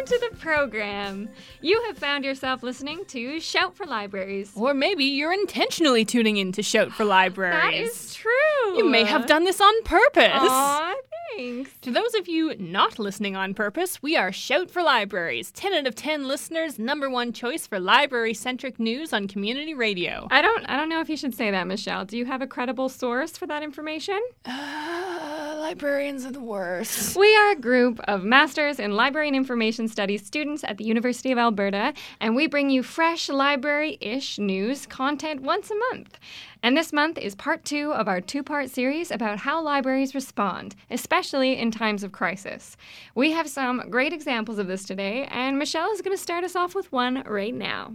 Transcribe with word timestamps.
Welcome 0.00 0.18
to 0.18 0.30
the 0.30 0.36
program. 0.38 1.28
You 1.60 1.82
have 1.88 1.98
found 1.98 2.24
yourself 2.24 2.62
listening 2.62 3.04
to 3.08 3.38
Shout 3.38 3.76
for 3.76 3.84
Libraries. 3.84 4.50
or 4.56 4.72
maybe 4.72 5.04
you're 5.04 5.32
intentionally 5.32 6.06
tuning 6.06 6.38
in 6.38 6.52
to 6.52 6.62
Shout 6.62 6.90
for 6.90 7.04
Libraries. 7.04 7.60
That 7.60 7.74
is 7.74 8.14
true. 8.14 8.78
You 8.78 8.88
may 8.88 9.04
have 9.04 9.26
done 9.26 9.44
this 9.44 9.60
on 9.60 9.82
purpose. 9.82 10.30
Aw, 10.32 10.94
thanks. 11.36 11.70
To 11.82 11.90
those 11.90 12.14
of 12.14 12.28
you 12.28 12.54
not 12.58 12.98
listening 12.98 13.36
on 13.36 13.54
purpose, 13.54 14.02
we 14.02 14.16
are 14.16 14.32
Shout 14.32 14.70
for 14.70 14.82
Libraries, 14.82 15.50
10 15.52 15.72
out 15.74 15.86
of 15.86 15.94
10 15.94 16.26
listeners' 16.26 16.78
number 16.78 17.08
one 17.10 17.32
choice 17.32 17.66
for 17.66 17.78
library 17.80 18.34
centric 18.34 18.78
news 18.78 19.12
on 19.12 19.28
community 19.28 19.74
radio. 19.74 20.28
I 20.30 20.42
don't 20.42 20.64
I 20.68 20.76
don't 20.76 20.88
know 20.88 21.00
if 21.00 21.08
you 21.08 21.16
should 21.16 21.34
say 21.34 21.50
that, 21.50 21.66
Michelle. 21.66 22.04
Do 22.04 22.16
you 22.16 22.26
have 22.26 22.42
a 22.42 22.46
credible 22.46 22.88
source 22.88 23.36
for 23.36 23.46
that 23.46 23.62
information? 23.62 24.20
Uh, 24.44 25.56
librarians 25.58 26.24
are 26.26 26.32
the 26.32 26.40
worst. 26.40 27.16
We 27.16 27.34
are 27.36 27.52
a 27.52 27.56
group 27.56 28.00
of 28.04 28.24
Masters 28.24 28.78
in 28.78 28.92
Library 28.92 29.28
and 29.28 29.36
Information 29.36 29.88
Studies 29.88 30.24
students 30.24 30.64
at 30.64 30.78
the 30.78 30.84
University 30.84 31.32
of 31.32 31.38
Alberta, 31.38 31.94
and 32.20 32.34
we 32.34 32.46
bring 32.46 32.70
you 32.70 32.82
fresh 32.82 33.28
library 33.28 33.98
ish 34.00 34.38
news 34.38 34.86
content 34.86 35.42
once 35.42 35.70
a 35.70 35.74
month. 35.90 36.18
And 36.62 36.76
this 36.76 36.92
month 36.92 37.16
is 37.16 37.34
part 37.34 37.64
two 37.64 37.92
of 37.92 38.06
our 38.06 38.20
two 38.20 38.42
part 38.42 38.68
series 38.68 39.10
about 39.10 39.38
how 39.38 39.62
libraries 39.62 40.14
respond, 40.14 40.76
especially 40.90 41.19
in 41.22 41.70
times 41.70 42.02
of 42.02 42.12
crisis. 42.12 42.78
We 43.14 43.32
have 43.32 43.46
some 43.46 43.90
great 43.90 44.14
examples 44.14 44.58
of 44.58 44.68
this 44.68 44.84
today, 44.84 45.28
and 45.30 45.58
Michelle 45.58 45.92
is 45.92 46.00
going 46.00 46.16
to 46.16 46.22
start 46.22 46.44
us 46.44 46.56
off 46.56 46.74
with 46.74 46.90
one 46.90 47.22
right 47.26 47.54
now. 47.54 47.92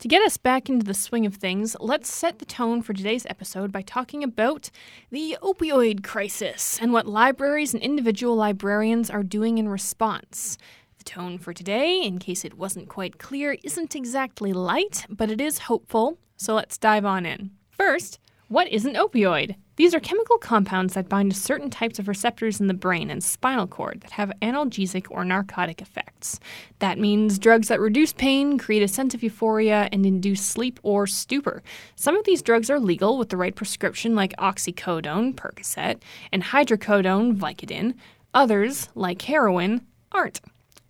To 0.00 0.08
get 0.08 0.20
us 0.22 0.36
back 0.36 0.68
into 0.68 0.84
the 0.84 0.92
swing 0.92 1.24
of 1.26 1.36
things, 1.36 1.76
let's 1.78 2.12
set 2.12 2.40
the 2.40 2.44
tone 2.44 2.82
for 2.82 2.92
today's 2.92 3.24
episode 3.26 3.70
by 3.70 3.82
talking 3.82 4.24
about 4.24 4.70
the 5.10 5.38
opioid 5.42 6.02
crisis 6.02 6.76
and 6.82 6.92
what 6.92 7.06
libraries 7.06 7.72
and 7.72 7.80
individual 7.82 8.34
librarians 8.34 9.10
are 9.10 9.22
doing 9.22 9.58
in 9.58 9.68
response. 9.68 10.58
The 10.98 11.04
tone 11.04 11.38
for 11.38 11.52
today, 11.52 12.02
in 12.02 12.18
case 12.18 12.44
it 12.44 12.58
wasn't 12.58 12.88
quite 12.88 13.18
clear, 13.18 13.56
isn't 13.62 13.94
exactly 13.94 14.52
light, 14.52 15.06
but 15.08 15.30
it 15.30 15.40
is 15.40 15.60
hopeful, 15.60 16.18
so 16.36 16.54
let's 16.56 16.78
dive 16.78 17.04
on 17.04 17.24
in. 17.24 17.52
First, 17.70 18.18
what 18.48 18.68
is 18.68 18.84
an 18.84 18.94
opioid? 18.94 19.56
These 19.74 19.92
are 19.92 20.00
chemical 20.00 20.38
compounds 20.38 20.94
that 20.94 21.08
bind 21.08 21.32
to 21.34 21.38
certain 21.38 21.68
types 21.68 21.98
of 21.98 22.06
receptors 22.06 22.60
in 22.60 22.68
the 22.68 22.74
brain 22.74 23.10
and 23.10 23.22
spinal 23.22 23.66
cord 23.66 24.02
that 24.02 24.12
have 24.12 24.32
analgesic 24.40 25.06
or 25.10 25.24
narcotic 25.24 25.82
effects. 25.82 26.38
That 26.78 26.98
means 26.98 27.40
drugs 27.40 27.68
that 27.68 27.80
reduce 27.80 28.12
pain, 28.12 28.56
create 28.56 28.82
a 28.82 28.88
sense 28.88 29.14
of 29.14 29.22
euphoria, 29.22 29.88
and 29.90 30.06
induce 30.06 30.42
sleep 30.42 30.78
or 30.84 31.08
stupor. 31.08 31.62
Some 31.96 32.16
of 32.16 32.24
these 32.24 32.40
drugs 32.40 32.70
are 32.70 32.78
legal 32.78 33.18
with 33.18 33.30
the 33.30 33.36
right 33.36 33.54
prescription, 33.54 34.14
like 34.14 34.36
oxycodone, 34.36 35.34
Percocet, 35.34 36.00
and 36.32 36.44
hydrocodone, 36.44 37.36
Vicodin. 37.36 37.94
Others, 38.32 38.88
like 38.94 39.22
heroin, 39.22 39.84
aren't. 40.12 40.40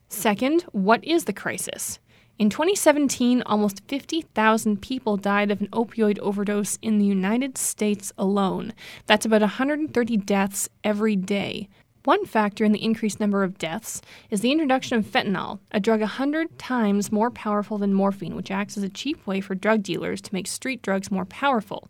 Second, 0.08 0.62
what 0.72 1.02
is 1.04 1.24
the 1.24 1.32
crisis? 1.32 1.98
In 2.38 2.50
2017, 2.50 3.42
almost 3.46 3.80
50,000 3.88 4.82
people 4.82 5.16
died 5.16 5.50
of 5.50 5.62
an 5.62 5.68
opioid 5.68 6.18
overdose 6.18 6.78
in 6.82 6.98
the 6.98 7.04
United 7.06 7.56
States 7.56 8.12
alone. 8.18 8.74
That's 9.06 9.24
about 9.24 9.40
130 9.40 10.16
deaths 10.18 10.68
every 10.84 11.16
day. 11.16 11.70
One 12.04 12.26
factor 12.26 12.62
in 12.62 12.72
the 12.72 12.84
increased 12.84 13.20
number 13.20 13.42
of 13.42 13.56
deaths 13.56 14.02
is 14.30 14.42
the 14.42 14.52
introduction 14.52 14.98
of 14.98 15.06
fentanyl, 15.06 15.60
a 15.72 15.80
drug 15.80 16.00
100 16.00 16.58
times 16.58 17.10
more 17.10 17.30
powerful 17.30 17.78
than 17.78 17.94
morphine, 17.94 18.36
which 18.36 18.50
acts 18.50 18.76
as 18.76 18.82
a 18.82 18.90
cheap 18.90 19.26
way 19.26 19.40
for 19.40 19.54
drug 19.54 19.82
dealers 19.82 20.20
to 20.20 20.34
make 20.34 20.46
street 20.46 20.82
drugs 20.82 21.10
more 21.10 21.24
powerful. 21.24 21.88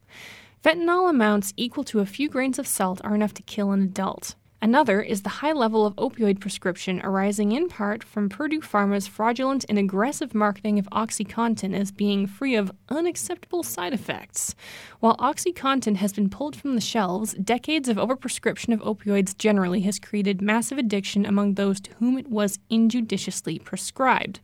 Fentanyl 0.65 1.11
amounts 1.11 1.55
equal 1.57 1.83
to 1.83 1.99
a 1.99 2.07
few 2.07 2.28
grains 2.28 2.61
of 2.61 2.69
salt 2.69 3.01
are 3.03 3.17
enough 3.17 3.34
to 3.34 3.43
kill 3.43 3.73
an 3.73 3.83
adult. 3.83 4.37
Another 4.62 5.03
is 5.03 5.21
the 5.21 5.28
high 5.28 5.53
level 5.53 5.84
of 5.84 5.94
opioid 5.97 6.41
prescription 6.41 7.00
arising 7.05 7.53
in 7.53 7.69
part 7.69 8.03
from 8.03 8.31
Purdue 8.31 8.62
Pharma's 8.62 9.06
fraudulent 9.06 9.67
and 9.69 9.78
aggressive 9.78 10.34
marketing 10.34 10.78
of 10.78 10.89
OxyContin 10.91 11.78
as 11.78 11.93
being 11.93 12.27
free 12.27 12.55
of 12.55 12.72
unacceptable 12.89 13.62
side 13.62 13.93
effects. 13.93 14.55
While 15.00 15.16
OxyContin 15.19 15.97
has 15.97 16.15
been 16.15 16.31
pulled 16.31 16.56
from 16.56 16.75
the 16.75 16.81
shelves, 16.81 17.34
decades 17.34 17.89
of 17.89 17.99
overprescription 17.99 18.72
of 18.72 18.81
opioids 18.81 19.37
generally 19.37 19.83
has 19.83 19.99
created 19.99 20.41
massive 20.41 20.78
addiction 20.78 21.27
among 21.27 21.55
those 21.55 21.78
to 21.83 21.93
whom 21.99 22.16
it 22.16 22.28
was 22.28 22.59
injudiciously 22.71 23.59
prescribed. 23.59 24.41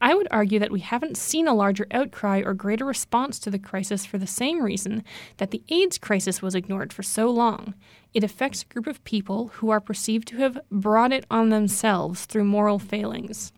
I 0.00 0.14
would 0.14 0.28
argue 0.30 0.58
that 0.58 0.70
we 0.70 0.80
haven't 0.80 1.16
seen 1.16 1.48
a 1.48 1.54
larger 1.54 1.86
outcry 1.90 2.42
or 2.44 2.54
greater 2.54 2.84
response 2.84 3.38
to 3.40 3.50
the 3.50 3.58
crisis 3.58 4.06
for 4.06 4.18
the 4.18 4.26
same 4.26 4.62
reason 4.62 5.04
that 5.38 5.50
the 5.50 5.62
AIDS 5.68 5.98
crisis 5.98 6.40
was 6.40 6.54
ignored 6.54 6.92
for 6.92 7.02
so 7.02 7.30
long. 7.30 7.74
It 8.14 8.24
affects 8.24 8.62
a 8.62 8.72
group 8.72 8.86
of 8.86 9.04
people 9.04 9.48
who 9.54 9.70
are 9.70 9.80
perceived 9.80 10.28
to 10.28 10.36
have 10.38 10.58
brought 10.70 11.12
it 11.12 11.24
on 11.30 11.48
themselves 11.48 12.24
through 12.24 12.44
moral 12.44 12.78
failings. 12.78 13.52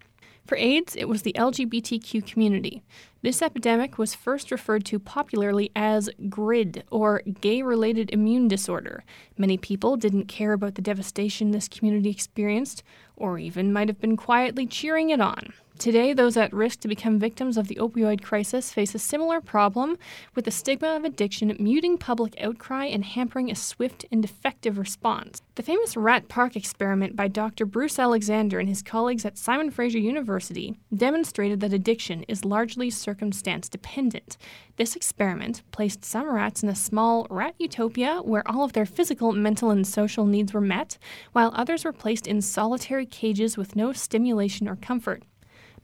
For 0.50 0.56
AIDS, 0.56 0.96
it 0.96 1.08
was 1.08 1.22
the 1.22 1.34
LGBTQ 1.34 2.26
community. 2.26 2.82
This 3.22 3.40
epidemic 3.40 3.98
was 3.98 4.16
first 4.16 4.50
referred 4.50 4.84
to 4.86 4.98
popularly 4.98 5.70
as 5.76 6.10
GRID, 6.28 6.82
or 6.90 7.22
gay 7.40 7.62
related 7.62 8.10
immune 8.12 8.48
disorder. 8.48 9.04
Many 9.38 9.58
people 9.58 9.96
didn't 9.96 10.24
care 10.24 10.52
about 10.52 10.74
the 10.74 10.82
devastation 10.82 11.52
this 11.52 11.68
community 11.68 12.10
experienced, 12.10 12.82
or 13.14 13.38
even 13.38 13.72
might 13.72 13.88
have 13.88 14.00
been 14.00 14.16
quietly 14.16 14.66
cheering 14.66 15.10
it 15.10 15.20
on. 15.20 15.52
Today, 15.80 16.12
those 16.12 16.36
at 16.36 16.52
risk 16.52 16.80
to 16.80 16.88
become 16.88 17.18
victims 17.18 17.56
of 17.56 17.68
the 17.68 17.76
opioid 17.76 18.22
crisis 18.22 18.70
face 18.70 18.94
a 18.94 18.98
similar 18.98 19.40
problem, 19.40 19.96
with 20.34 20.44
the 20.44 20.50
stigma 20.50 20.88
of 20.88 21.04
addiction 21.04 21.56
muting 21.58 21.96
public 21.96 22.38
outcry 22.38 22.84
and 22.84 23.02
hampering 23.02 23.50
a 23.50 23.54
swift 23.54 24.04
and 24.12 24.22
effective 24.22 24.76
response. 24.76 25.40
The 25.54 25.62
famous 25.62 25.96
Rat 25.96 26.28
Park 26.28 26.54
experiment 26.54 27.16
by 27.16 27.28
Dr. 27.28 27.64
Bruce 27.64 27.98
Alexander 27.98 28.58
and 28.58 28.68
his 28.68 28.82
colleagues 28.82 29.24
at 29.24 29.38
Simon 29.38 29.70
Fraser 29.70 29.98
University 29.98 30.76
demonstrated 30.94 31.60
that 31.60 31.72
addiction 31.72 32.24
is 32.24 32.44
largely 32.44 32.90
circumstance 32.90 33.66
dependent. 33.66 34.36
This 34.76 34.94
experiment 34.94 35.62
placed 35.70 36.04
some 36.04 36.30
rats 36.30 36.62
in 36.62 36.68
a 36.68 36.76
small 36.76 37.26
rat 37.30 37.54
utopia 37.58 38.20
where 38.22 38.46
all 38.46 38.64
of 38.64 38.74
their 38.74 38.84
physical, 38.84 39.32
mental, 39.32 39.70
and 39.70 39.86
social 39.86 40.26
needs 40.26 40.52
were 40.52 40.60
met, 40.60 40.98
while 41.32 41.52
others 41.54 41.86
were 41.86 41.92
placed 41.94 42.26
in 42.26 42.42
solitary 42.42 43.06
cages 43.06 43.56
with 43.56 43.76
no 43.76 43.94
stimulation 43.94 44.68
or 44.68 44.76
comfort. 44.76 45.24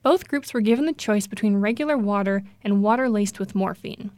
Both 0.07 0.29
groups 0.29 0.53
were 0.53 0.61
given 0.61 0.85
the 0.85 0.93
choice 0.93 1.27
between 1.27 1.57
regular 1.57 1.97
water 1.97 2.45
and 2.63 2.81
water 2.81 3.09
laced 3.09 3.39
with 3.39 3.53
morphine. 3.53 4.09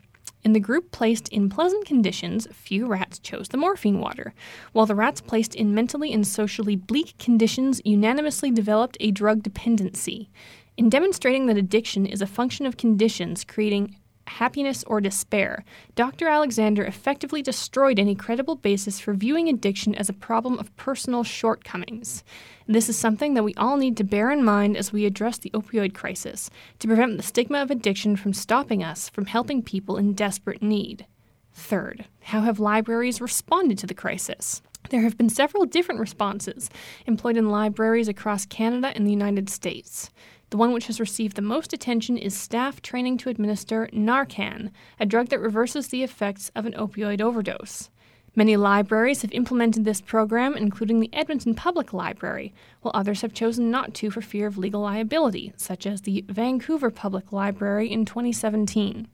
In 0.44 0.54
the 0.54 0.60
group 0.60 0.92
placed 0.92 1.28
in 1.30 1.50
pleasant 1.50 1.88
conditions, 1.88 2.48
few 2.52 2.86
rats 2.86 3.18
chose 3.18 3.48
the 3.48 3.58
morphine 3.58 4.00
water, 4.00 4.36
while 4.72 4.86
the 4.86 4.94
rats 4.94 5.20
placed 5.20 5.56
in 5.56 5.74
mentally 5.74 6.14
and 6.14 6.28
socially 6.28 6.76
bleak 6.76 7.18
conditions 7.18 7.82
unanimously 7.84 8.52
developed 8.52 8.98
a 9.00 9.10
drug 9.10 9.42
dependency. 9.42 10.30
In 10.78 10.90
demonstrating 10.90 11.48
that 11.48 11.58
addiction 11.58 12.06
is 12.06 12.22
a 12.22 12.28
function 12.28 12.68
of 12.68 12.78
conditions 12.78 13.44
creating 13.44 13.96
happiness 14.30 14.84
or 14.86 15.02
despair, 15.02 15.64
Dr. 15.96 16.28
Alexander 16.28 16.84
effectively 16.84 17.42
destroyed 17.42 18.00
any 18.00 18.16
credible 18.16 18.56
basis 18.56 19.00
for 19.00 19.14
viewing 19.14 19.50
addiction 19.50 19.94
as 19.96 20.10
a 20.10 20.14
problem 20.14 20.58
of 20.58 20.76
personal 20.78 21.24
shortcomings. 21.24 22.24
This 22.68 22.88
is 22.88 22.98
something 22.98 23.34
that 23.34 23.44
we 23.44 23.54
all 23.56 23.78
need 23.78 23.98
to 23.98 24.04
bear 24.04 24.32
in 24.32 24.44
mind 24.44 24.78
as 24.78 24.94
we 24.94 25.06
address 25.06 25.38
the 25.38 25.50
opioid 25.52 25.94
crisis 25.94 26.50
to 26.80 26.88
prevent 26.88 27.18
the 27.18 27.24
stigma 27.24 27.62
of 27.62 27.72
addiction 27.72 28.16
from 28.16 28.34
stopping 28.34 28.84
us 28.84 29.10
from 29.10 29.26
helping 29.26 29.62
people 29.62 29.98
in 29.98 30.14
desperate 30.14 30.62
need. 30.62 31.06
Third, 31.54 32.06
how 32.22 32.42
have 32.42 32.60
libraries 32.60 33.20
responded 33.20 33.78
to 33.80 33.88
the 33.88 33.94
crisis? 33.94 34.62
There 34.90 35.02
have 35.02 35.18
been 35.18 35.30
several 35.30 35.66
different 35.66 36.00
responses 36.00 36.70
employed 37.06 37.38
in 37.38 37.50
libraries 37.50 38.08
across 38.08 38.46
Canada 38.46 38.92
and 38.96 39.06
the 39.06 39.12
United 39.12 39.50
States. 39.50 40.10
The 40.50 40.58
one 40.58 40.74
which 40.74 40.88
has 40.88 41.00
received 41.00 41.36
the 41.36 41.44
most 41.44 41.74
attention 41.74 42.18
is 42.18 42.36
staff 42.36 42.82
training 42.82 43.18
to 43.20 43.30
administer 43.30 43.88
Narcan, 43.94 44.72
a 45.00 45.06
drug 45.06 45.30
that 45.30 45.40
reverses 45.40 45.88
the 45.88 46.02
effects 46.02 46.52
of 46.56 46.66
an 46.66 46.74
opioid 46.74 47.22
overdose. 47.22 47.90
Many 48.36 48.58
libraries 48.58 49.22
have 49.22 49.32
implemented 49.32 49.86
this 49.86 50.02
program, 50.02 50.56
including 50.56 51.00
the 51.00 51.10
Edmonton 51.14 51.54
Public 51.54 51.94
Library, 51.94 52.54
while 52.82 52.92
others 52.96 53.22
have 53.22 53.34
chosen 53.34 53.70
not 53.70 53.94
to 53.96 54.10
for 54.10 54.22
fear 54.22 54.48
of 54.48 54.58
legal 54.58 54.82
liability, 54.82 55.54
such 55.56 55.86
as 55.86 56.02
the 56.02 56.24
Vancouver 56.28 56.90
Public 56.90 57.32
Library 57.32 57.92
in 57.92 58.06
2017. 58.06 59.08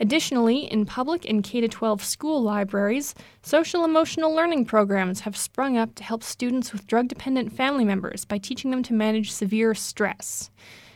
Additionally, 0.00 0.70
in 0.70 0.86
public 0.86 1.28
and 1.28 1.42
K 1.42 1.66
12 1.66 2.04
school 2.04 2.40
libraries, 2.40 3.14
social 3.42 3.84
emotional 3.84 4.32
learning 4.32 4.64
programs 4.64 5.20
have 5.20 5.36
sprung 5.36 5.76
up 5.76 5.94
to 5.96 6.04
help 6.04 6.22
students 6.22 6.72
with 6.72 6.86
drug 6.86 7.08
dependent 7.08 7.52
family 7.52 7.84
members 7.84 8.24
by 8.24 8.38
teaching 8.38 8.70
them 8.70 8.82
to 8.84 8.94
manage 8.94 9.32
severe 9.32 9.74
stress. 9.74 10.50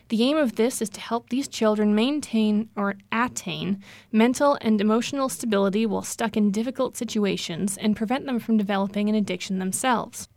The 0.08 0.22
aim 0.22 0.36
of 0.36 0.56
this 0.56 0.82
is 0.82 0.90
to 0.90 1.00
help 1.00 1.30
these 1.30 1.48
children 1.48 1.94
maintain 1.94 2.68
or 2.76 2.96
attain 3.10 3.82
mental 4.12 4.58
and 4.60 4.80
emotional 4.80 5.28
stability 5.28 5.86
while 5.86 6.02
stuck 6.02 6.36
in 6.36 6.50
difficult 6.50 6.96
situations 6.96 7.78
and 7.78 7.96
prevent 7.96 8.26
them 8.26 8.38
from 8.38 8.56
developing 8.56 9.08
an 9.08 9.14
addiction 9.14 9.58
themselves. 9.58 10.28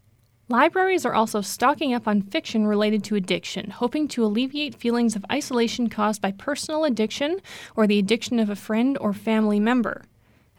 Libraries 0.48 1.08
are 1.08 1.16
also 1.16 1.42
stocking 1.42 1.92
up 1.92 2.08
on 2.08 2.22
fiction 2.22 2.68
related 2.68 3.04
to 3.06 3.16
addiction, 3.16 3.72
hoping 3.72 4.08
to 4.10 4.24
alleviate 4.24 4.76
feelings 4.76 5.16
of 5.16 5.26
isolation 5.32 5.90
caused 5.90 6.22
by 6.22 6.32
personal 6.32 6.84
addiction 6.84 7.40
or 7.76 7.88
the 7.88 7.98
addiction 7.98 8.38
of 8.38 8.48
a 8.48 8.56
friend 8.56 8.96
or 9.02 9.12
family 9.12 9.60
member. 9.60 10.04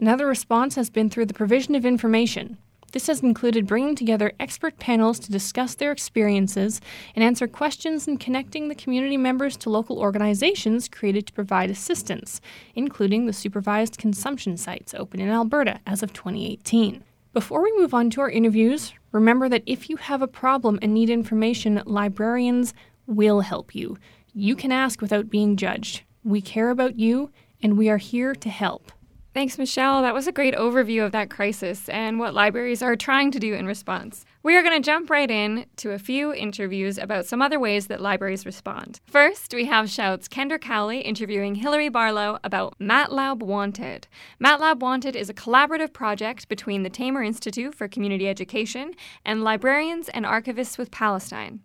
Another 0.01 0.27
response 0.27 0.75
has 0.75 0.91
been 0.91 1.09
through 1.09 1.27
the 1.27 1.35
provision 1.35 1.77
of 1.77 1.87
information. 1.87 2.59
This 2.91 3.07
has 3.07 3.23
included 3.23 3.69
bringing 3.69 3.95
together 3.95 4.33
expert 4.41 4.77
panels 4.81 5.21
to 5.21 5.31
discuss 5.31 5.77
their 5.77 5.93
experiences 5.93 6.81
and 7.15 7.23
answer 7.23 7.47
questions 7.47 8.09
and 8.09 8.19
connecting 8.19 8.67
the 8.67 8.75
community 8.75 9.17
members 9.17 9.57
to 9.59 9.71
local 9.71 10.01
organizations 10.01 10.89
created 10.89 11.29
to 11.29 11.33
provide 11.33 11.71
assistance, 11.71 12.41
including 12.75 13.27
the 13.27 13.33
supervised 13.33 13.99
consumption 13.99 14.57
sites 14.57 14.95
open 14.95 15.21
in 15.21 15.29
Alberta 15.29 15.79
as 15.87 16.03
of 16.03 16.13
2018. 16.13 17.05
Before 17.37 17.63
we 17.63 17.77
move 17.77 17.93
on 17.93 18.09
to 18.11 18.23
our 18.23 18.31
interviews, 18.31 18.95
remember 19.17 19.49
that 19.49 19.63
if 19.65 19.89
you 19.89 19.97
have 19.97 20.21
a 20.21 20.29
problem 20.29 20.79
and 20.83 20.93
need 20.93 21.09
information, 21.09 21.83
librarians 21.87 22.75
will 23.07 23.41
help 23.41 23.75
you. 23.75 23.97
You 24.35 24.55
can 24.55 24.71
ask 24.71 25.01
without 25.01 25.31
being 25.31 25.57
judged. 25.57 26.03
We 26.23 26.43
care 26.43 26.69
about 26.69 26.99
you, 26.99 27.31
and 27.63 27.79
we 27.79 27.89
are 27.89 27.97
here 27.97 28.35
to 28.35 28.49
help. 28.51 28.93
Thanks, 29.37 29.59
Michelle. 29.59 30.01
That 30.01 30.15
was 30.15 30.27
a 30.27 30.33
great 30.33 30.55
overview 30.55 31.05
of 31.05 31.13
that 31.13 31.29
crisis 31.29 31.91
and 31.91 32.19
what 32.19 32.33
libraries 32.33 32.81
are 32.81 32.97
trying 32.97 33.31
to 33.33 33.39
do 33.39 33.53
in 33.53 33.67
response. 33.67 34.25
We 34.43 34.57
are 34.57 34.63
going 34.63 34.81
to 34.81 34.87
jump 34.87 35.11
right 35.11 35.31
in 35.31 35.67
to 35.77 35.91
a 35.91 35.99
few 35.99 36.33
interviews 36.33 36.97
about 36.97 37.27
some 37.27 37.43
other 37.43 37.61
ways 37.61 37.89
that 37.89 38.01
libraries 38.01 38.47
respond. 38.47 38.99
First, 39.07 39.53
we 39.53 39.67
have 39.67 39.91
Shout's 39.91 40.27
Kendra 40.27 40.59
Cowley 40.59 41.01
interviewing 41.01 41.57
Hilary 41.57 41.91
Barlow 41.91 42.39
about 42.45 42.79
Matlub 42.81 43.41
Wanted. 43.41 44.09
Matlub 44.43 44.81
Wanted 44.81 45.15
is 45.15 45.29
a 45.29 45.35
collaborative 45.35 45.93
project 45.93 46.49
between 46.49 46.83
the 46.83 46.89
Tamer 46.89 47.23
Institute 47.23 47.75
for 47.75 47.89
Community 47.89 48.31
Education 48.31 48.95
and 49.23 49.45
librarians 49.45 50.09
and 50.09 50.25
archivists 50.25 50.79
with 50.79 50.91
Palestine. 50.91 51.61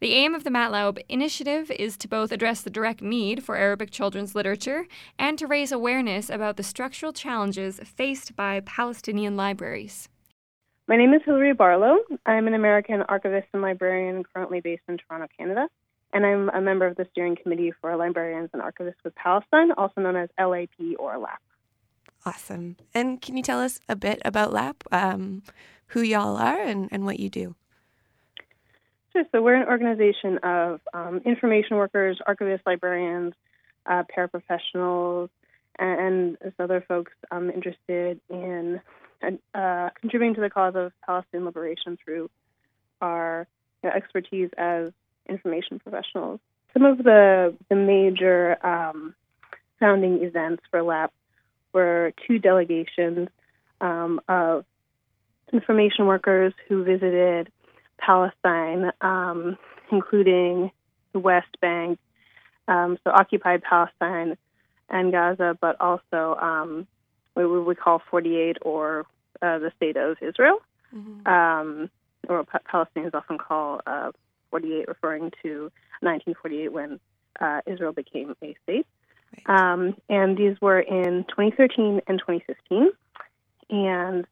The 0.00 0.12
aim 0.14 0.34
of 0.34 0.44
the 0.44 0.50
Matlub 0.50 0.98
initiative 1.08 1.70
is 1.70 1.96
to 1.98 2.08
both 2.08 2.32
address 2.32 2.62
the 2.62 2.70
direct 2.70 3.00
need 3.00 3.44
for 3.44 3.56
Arabic 3.56 3.90
children's 3.90 4.34
literature 4.34 4.86
and 5.18 5.38
to 5.38 5.46
raise 5.46 5.70
awareness 5.70 6.28
about 6.28 6.56
the 6.56 6.62
structural 6.62 7.12
challenges 7.12 7.80
faced 7.84 8.34
by 8.34 8.60
Palestinian 8.60 9.36
libraries. 9.36 10.08
My 10.88 10.96
name 10.96 11.14
is 11.14 11.22
Hilary 11.24 11.54
Barlow. 11.54 11.96
I'm 12.26 12.46
an 12.46 12.54
American 12.54 13.02
archivist 13.02 13.46
and 13.52 13.62
librarian 13.62 14.24
currently 14.34 14.60
based 14.60 14.82
in 14.88 14.98
Toronto, 14.98 15.28
Canada, 15.38 15.68
and 16.12 16.26
I'm 16.26 16.50
a 16.50 16.60
member 16.60 16.86
of 16.86 16.96
the 16.96 17.06
steering 17.12 17.36
committee 17.40 17.72
for 17.80 17.96
Librarians 17.96 18.50
and 18.52 18.60
Archivists 18.60 19.02
with 19.04 19.14
Palestine, 19.14 19.72
also 19.72 20.00
known 20.00 20.16
as 20.16 20.28
LAP 20.38 20.98
or 20.98 21.16
LAP. 21.18 21.40
Awesome. 22.26 22.76
And 22.92 23.22
can 23.22 23.36
you 23.36 23.42
tell 23.42 23.60
us 23.60 23.80
a 23.88 23.96
bit 23.96 24.20
about 24.24 24.52
LAP, 24.52 24.84
um, 24.92 25.42
who 25.88 26.00
y'all 26.00 26.36
are, 26.36 26.60
and, 26.60 26.88
and 26.90 27.04
what 27.04 27.20
you 27.20 27.30
do? 27.30 27.54
Sure. 29.14 29.24
So 29.30 29.42
we're 29.42 29.54
an 29.54 29.68
organization 29.68 30.38
of 30.38 30.80
um, 30.92 31.20
information 31.24 31.76
workers, 31.76 32.18
archivists, 32.26 32.62
librarians, 32.66 33.34
uh, 33.86 34.02
paraprofessionals, 34.16 35.28
and, 35.78 36.36
and 36.42 36.52
other 36.58 36.84
folks 36.86 37.12
um, 37.30 37.48
interested 37.50 38.20
in 38.28 38.80
uh, 39.54 39.90
contributing 40.00 40.34
to 40.34 40.40
the 40.40 40.50
cause 40.50 40.74
of 40.74 40.92
Palestinian 41.06 41.46
liberation 41.46 41.96
through 42.04 42.28
our 43.00 43.46
you 43.82 43.88
know, 43.88 43.94
expertise 43.94 44.50
as 44.58 44.90
information 45.28 45.78
professionals. 45.78 46.40
Some 46.72 46.84
of 46.84 46.98
the 46.98 47.54
the 47.68 47.76
major 47.76 48.58
um, 48.66 49.14
founding 49.78 50.24
events 50.24 50.64
for 50.70 50.82
LAP 50.82 51.12
were 51.72 52.12
two 52.26 52.38
delegations 52.40 53.28
um, 53.80 54.20
of 54.28 54.64
information 55.52 56.06
workers 56.06 56.52
who 56.68 56.82
visited 56.82 57.50
Palestine, 57.98 58.92
um, 59.00 59.56
including 59.90 60.70
the 61.12 61.18
West 61.18 61.60
Bank, 61.60 61.98
um, 62.68 62.98
so 63.04 63.10
occupied 63.10 63.62
Palestine 63.62 64.36
and 64.88 65.12
Gaza, 65.12 65.56
but 65.60 65.80
also 65.80 66.36
um, 66.40 66.86
what 67.34 67.66
we 67.66 67.74
call 67.74 68.02
48 68.10 68.58
or 68.62 69.06
uh, 69.42 69.58
the 69.58 69.72
state 69.76 69.96
of 69.96 70.16
Israel, 70.20 70.58
mm-hmm. 70.94 71.26
um, 71.26 71.90
or 72.28 72.44
Palestinians 72.44 73.14
often 73.14 73.38
call 73.38 73.80
uh, 73.86 74.12
48, 74.50 74.88
referring 74.88 75.32
to 75.42 75.70
1948 76.00 76.72
when 76.72 77.00
uh, 77.40 77.60
Israel 77.66 77.92
became 77.92 78.34
a 78.42 78.56
state. 78.62 78.86
Right. 79.46 79.72
Um, 79.72 79.96
and 80.08 80.36
these 80.36 80.60
were 80.60 80.80
in 80.80 81.24
2013 81.28 82.00
and 82.06 82.18
2015. 82.18 82.90
And 83.70 84.26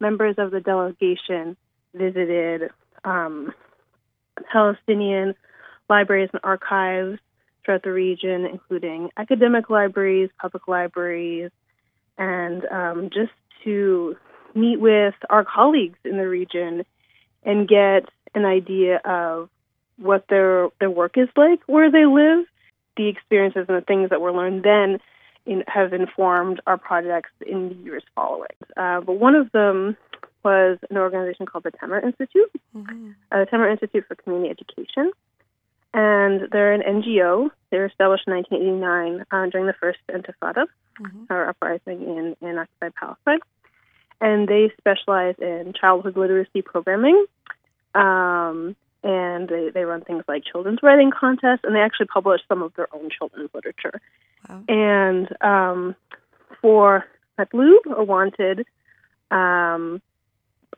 members 0.00 0.36
of 0.38 0.50
the 0.50 0.60
delegation 0.60 1.56
visited 1.94 2.70
um, 3.04 3.52
Palestinian 4.52 5.34
libraries 5.88 6.30
and 6.32 6.40
archives 6.44 7.18
throughout 7.64 7.82
the 7.82 7.92
region, 7.92 8.46
including 8.46 9.10
academic 9.16 9.68
libraries, 9.70 10.30
public 10.40 10.66
libraries, 10.68 11.50
and 12.16 12.64
um, 12.66 13.10
just 13.12 13.32
to 13.64 14.16
meet 14.54 14.80
with 14.80 15.14
our 15.28 15.44
colleagues 15.44 15.98
in 16.04 16.16
the 16.16 16.28
region 16.28 16.84
and 17.44 17.68
get 17.68 18.04
an 18.34 18.44
idea 18.44 18.96
of 19.04 19.48
what 19.96 20.24
their 20.28 20.68
their 20.78 20.90
work 20.90 21.16
is 21.16 21.28
like 21.36 21.60
where 21.66 21.90
they 21.90 22.06
live. 22.06 22.46
The 22.96 23.08
experiences 23.08 23.66
and 23.68 23.78
the 23.78 23.84
things 23.84 24.10
that 24.10 24.20
were 24.20 24.32
learned 24.32 24.62
then 24.62 24.98
in, 25.46 25.64
have 25.68 25.92
informed 25.92 26.60
our 26.66 26.76
projects 26.76 27.30
in 27.46 27.68
the 27.70 27.74
years 27.76 28.02
following. 28.14 28.48
Uh, 28.76 29.00
but 29.00 29.14
one 29.14 29.34
of 29.34 29.50
them 29.52 29.96
was 30.44 30.78
an 30.88 30.96
organization 30.96 31.46
called 31.46 31.64
the 31.64 31.70
Tamer 31.70 32.00
Institute, 32.00 32.50
mm-hmm. 32.76 33.10
uh, 33.30 33.40
the 33.40 33.46
Tamer 33.46 33.68
Institute 33.68 34.04
for 34.06 34.14
Community 34.14 34.50
Education. 34.50 35.10
And 35.92 36.48
they're 36.52 36.72
an 36.72 36.82
NGO. 36.82 37.50
They 37.70 37.78
were 37.78 37.86
established 37.86 38.24
in 38.26 38.34
1989 38.34 39.26
uh, 39.30 39.50
during 39.50 39.66
the 39.66 39.72
first 39.72 39.98
Intifada, 40.08 40.66
mm-hmm. 41.00 41.24
or 41.28 41.48
uprising 41.48 42.02
in, 42.02 42.36
in 42.40 42.58
occupied 42.58 42.94
Palestine. 42.94 43.40
And 44.20 44.46
they 44.46 44.70
specialize 44.78 45.34
in 45.40 45.72
childhood 45.78 46.16
literacy 46.16 46.62
programming. 46.62 47.26
Um, 47.94 48.76
and 49.02 49.48
they, 49.48 49.70
they 49.72 49.84
run 49.84 50.02
things 50.02 50.24
like 50.28 50.44
children's 50.44 50.80
writing 50.82 51.10
contests, 51.10 51.60
and 51.64 51.74
they 51.74 51.80
actually 51.80 52.06
publish 52.06 52.42
some 52.48 52.62
of 52.62 52.74
their 52.74 52.94
own 52.94 53.08
children's 53.10 53.50
literature. 53.54 54.00
Wow. 54.48 54.62
And 54.68 55.28
um, 55.40 55.96
for 56.60 57.06
Matlub 57.38 57.86
or 57.86 58.04
Wanted, 58.04 58.66
um, 59.30 60.02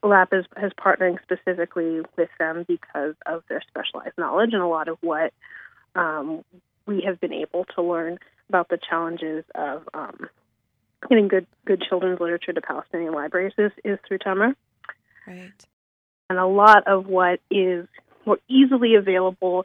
LAP 0.02 0.32
is, 0.32 0.44
is 0.62 0.72
partnering 0.72 1.19
specifically 1.22 2.00
with 2.16 2.28
them 2.38 2.64
because 2.66 3.14
of 3.26 3.43
their 3.49 3.62
specialized 3.69 4.19
knowledge 4.19 4.50
and 4.53 4.62
a 4.62 4.67
lot 4.67 4.88
of 4.88 4.98
what 5.00 5.32
um, 5.94 6.44
we 6.86 7.05
have 7.06 7.20
been 7.20 7.32
able 7.32 7.65
to 7.76 7.82
learn 7.82 8.19
about 8.48 8.69
the 8.69 8.79
challenges 8.88 9.44
of 9.55 9.88
um, 9.94 10.29
getting 11.08 11.29
good 11.29 11.46
good 11.65 11.82
children's 11.88 12.20
literature 12.20 12.53
to 12.53 12.60
Palestinian 12.60 13.12
libraries 13.12 13.53
is, 13.58 13.72
is 13.84 13.98
through 14.06 14.19
Tamer. 14.19 14.55
Right. 15.26 15.53
And 16.29 16.38
a 16.38 16.46
lot 16.46 16.86
of 16.86 17.06
what 17.06 17.41
is 17.50 17.86
more 18.26 18.38
easily 18.48 18.94
available 18.94 19.65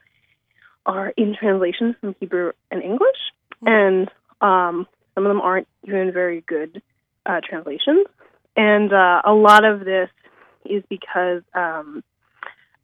are 0.85 1.09
in 1.09 1.35
translations 1.35 1.95
from 1.99 2.15
Hebrew 2.19 2.51
and 2.71 2.81
English, 2.81 3.17
mm-hmm. 3.63 3.67
and 3.67 4.11
um, 4.41 4.87
some 5.15 5.25
of 5.25 5.29
them 5.29 5.41
aren't 5.41 5.67
even 5.83 6.11
very 6.13 6.41
good 6.41 6.81
uh, 7.25 7.41
translations. 7.47 8.07
And 8.55 8.91
uh, 8.91 9.21
a 9.25 9.33
lot 9.33 9.65
of 9.65 9.81
this 9.81 10.09
is 10.65 10.83
because, 10.89 11.41
um, 11.53 12.03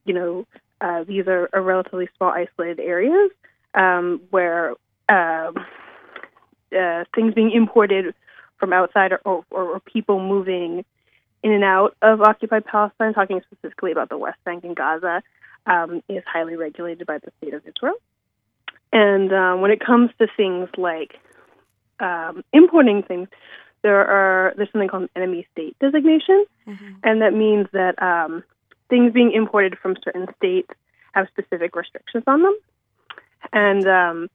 you 0.05 0.13
know, 0.13 0.45
uh, 0.81 1.03
these 1.03 1.27
are, 1.27 1.49
are, 1.53 1.61
relatively 1.61 2.09
small, 2.17 2.29
isolated 2.29 2.79
areas 2.79 3.31
um, 3.73 4.21
where 4.31 4.71
um, 5.09 5.55
uh, 6.77 7.03
things 7.15 7.33
being 7.33 7.51
imported 7.51 8.13
from 8.59 8.73
outside 8.73 9.13
or, 9.25 9.45
or, 9.49 9.63
or, 9.73 9.79
people 9.81 10.19
moving 10.19 10.83
in 11.41 11.51
and 11.51 11.63
out 11.63 11.95
of 12.01 12.21
occupied 12.21 12.65
Palestine, 12.65 13.13
talking 13.13 13.41
specifically 13.49 13.91
about 13.91 14.09
the 14.09 14.17
West 14.17 14.37
Bank 14.45 14.63
and 14.63 14.75
Gaza, 14.75 15.21
um, 15.65 16.01
is 16.09 16.23
highly 16.25 16.55
regulated 16.55 17.07
by 17.07 17.17
the 17.17 17.31
state 17.37 17.53
of 17.53 17.61
Israel. 17.67 17.95
And 18.91 19.31
uh, 19.33 19.55
when 19.55 19.71
it 19.71 19.79
comes 19.79 20.11
to 20.19 20.27
things 20.37 20.69
like 20.77 21.19
um, 21.99 22.43
importing 22.53 23.03
things, 23.03 23.27
there 23.83 24.05
are 24.05 24.53
there's 24.55 24.71
something 24.71 24.87
called 24.87 25.03
an 25.03 25.09
enemy 25.15 25.45
state 25.51 25.77
designation, 25.79 26.45
mm-hmm. 26.67 26.93
and 27.03 27.21
that 27.21 27.33
means 27.33 27.67
that 27.73 28.01
um, 28.01 28.43
things 28.89 29.13
being 29.13 29.31
imported 29.33 29.77
from 29.77 29.95
certain 30.03 30.27
states 30.37 30.69
have 31.13 31.27
specific 31.27 31.75
restrictions 31.75 32.23
on 32.25 32.41
them. 32.41 32.57
And 33.51 33.87
um, 33.87 34.29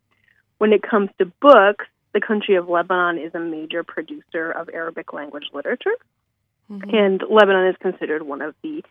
when 0.58 0.72
it 0.72 0.82
comes 0.82 1.10
to 1.18 1.26
books, 1.40 1.86
the 2.12 2.20
country 2.20 2.56
of 2.56 2.68
Lebanon 2.68 3.18
is 3.18 3.34
a 3.34 3.40
major 3.40 3.82
producer 3.82 4.50
of 4.50 4.68
Arabic 4.72 5.12
language 5.12 5.46
literature, 5.52 5.96
mm-hmm. 6.70 6.94
and 6.94 7.22
Lebanon 7.28 7.68
is 7.68 7.76
considered 7.80 8.22
one 8.22 8.42
of 8.42 8.54
the 8.62 8.82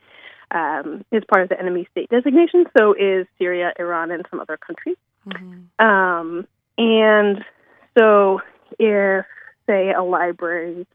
um, 0.50 1.06
is 1.12 1.24
part 1.32 1.44
of 1.44 1.50
the 1.50 1.60
enemy 1.60 1.88
state 1.92 2.10
designation. 2.10 2.66
So 2.78 2.94
is 2.94 3.28
Syria, 3.38 3.74
Iran, 3.78 4.12
and 4.12 4.26
some 4.30 4.40
other 4.40 4.58
countries. 4.58 4.98
Mm-hmm. 5.28 5.86
Um, 5.86 6.48
and 6.78 7.44
so 7.98 8.42
if 8.80 9.26
say 9.68 9.92
a 9.92 10.02
library 10.02 10.88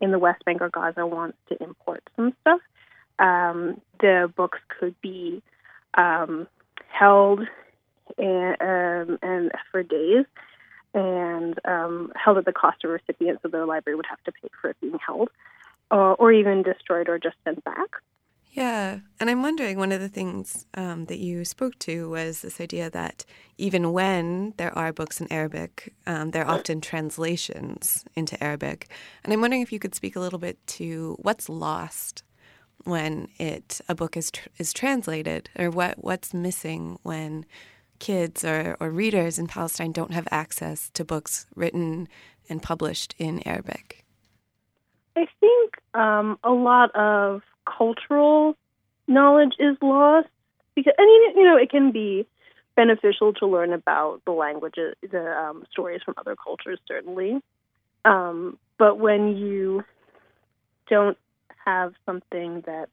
in 0.00 0.10
the 0.10 0.18
West 0.18 0.44
Bank 0.44 0.62
or 0.62 0.70
Gaza 0.70 1.06
wants 1.06 1.36
to 1.48 1.62
import 1.62 2.02
some 2.16 2.34
stuff, 2.40 2.60
um, 3.18 3.80
the 4.00 4.32
books 4.34 4.58
could 4.78 4.94
be 5.00 5.42
um, 5.94 6.46
held 6.88 7.40
and, 8.18 8.56
um, 8.60 9.18
and 9.22 9.52
for 9.70 9.82
days 9.82 10.24
and 10.94 11.58
um, 11.64 12.12
held 12.16 12.38
at 12.38 12.44
the 12.44 12.52
cost 12.52 12.84
of 12.84 12.90
recipients, 12.90 13.42
so 13.42 13.48
the 13.48 13.66
library 13.66 13.96
would 13.96 14.06
have 14.08 14.22
to 14.24 14.32
pay 14.32 14.48
for 14.60 14.70
it 14.70 14.76
being 14.80 14.98
held. 15.04 15.28
or, 15.92 16.16
or 16.16 16.32
even 16.32 16.62
destroyed 16.62 17.08
or 17.08 17.18
just 17.18 17.36
sent 17.44 17.62
back. 17.64 17.90
Yeah, 18.52 18.98
and 19.18 19.30
I'm 19.30 19.40
wondering 19.40 19.78
one 19.78 19.92
of 19.92 20.00
the 20.02 20.10
things 20.10 20.66
um, 20.74 21.06
that 21.06 21.18
you 21.18 21.42
spoke 21.42 21.78
to 21.80 22.10
was 22.10 22.42
this 22.42 22.60
idea 22.60 22.90
that 22.90 23.24
even 23.56 23.94
when 23.94 24.52
there 24.58 24.76
are 24.76 24.92
books 24.92 25.22
in 25.22 25.32
Arabic, 25.32 25.94
um, 26.06 26.32
they're 26.32 26.46
often 26.46 26.82
translations 26.82 28.04
into 28.14 28.42
Arabic. 28.44 28.90
And 29.24 29.32
I'm 29.32 29.40
wondering 29.40 29.62
if 29.62 29.72
you 29.72 29.78
could 29.78 29.94
speak 29.94 30.16
a 30.16 30.20
little 30.20 30.38
bit 30.38 30.58
to 30.66 31.16
what's 31.22 31.48
lost 31.48 32.24
when 32.84 33.28
it 33.38 33.80
a 33.88 33.94
book 33.94 34.18
is 34.18 34.30
tr- 34.30 34.48
is 34.58 34.74
translated, 34.74 35.48
or 35.58 35.70
what 35.70 36.04
what's 36.04 36.34
missing 36.34 36.98
when 37.04 37.46
kids 38.00 38.44
or, 38.44 38.76
or 38.80 38.90
readers 38.90 39.38
in 39.38 39.46
Palestine 39.46 39.92
don't 39.92 40.12
have 40.12 40.28
access 40.30 40.90
to 40.90 41.06
books 41.06 41.46
written 41.54 42.06
and 42.50 42.62
published 42.62 43.14
in 43.16 43.40
Arabic. 43.46 44.04
I 45.16 45.26
think 45.40 45.76
um, 45.94 46.38
a 46.42 46.50
lot 46.50 46.94
of 46.96 47.42
cultural 47.64 48.56
knowledge 49.06 49.54
is 49.58 49.76
lost 49.82 50.28
because 50.74 50.94
I 50.98 51.04
mean 51.04 51.36
you 51.36 51.44
know 51.44 51.56
it 51.56 51.70
can 51.70 51.92
be 51.92 52.26
beneficial 52.74 53.32
to 53.34 53.46
learn 53.46 53.72
about 53.72 54.22
the 54.24 54.32
languages 54.32 54.94
the 55.02 55.32
um, 55.32 55.64
stories 55.70 56.00
from 56.04 56.14
other 56.16 56.36
cultures 56.36 56.78
certainly. 56.86 57.40
Um, 58.04 58.58
but 58.78 58.98
when 58.98 59.36
you 59.36 59.84
don't 60.88 61.16
have 61.64 61.94
something 62.04 62.62
that 62.66 62.88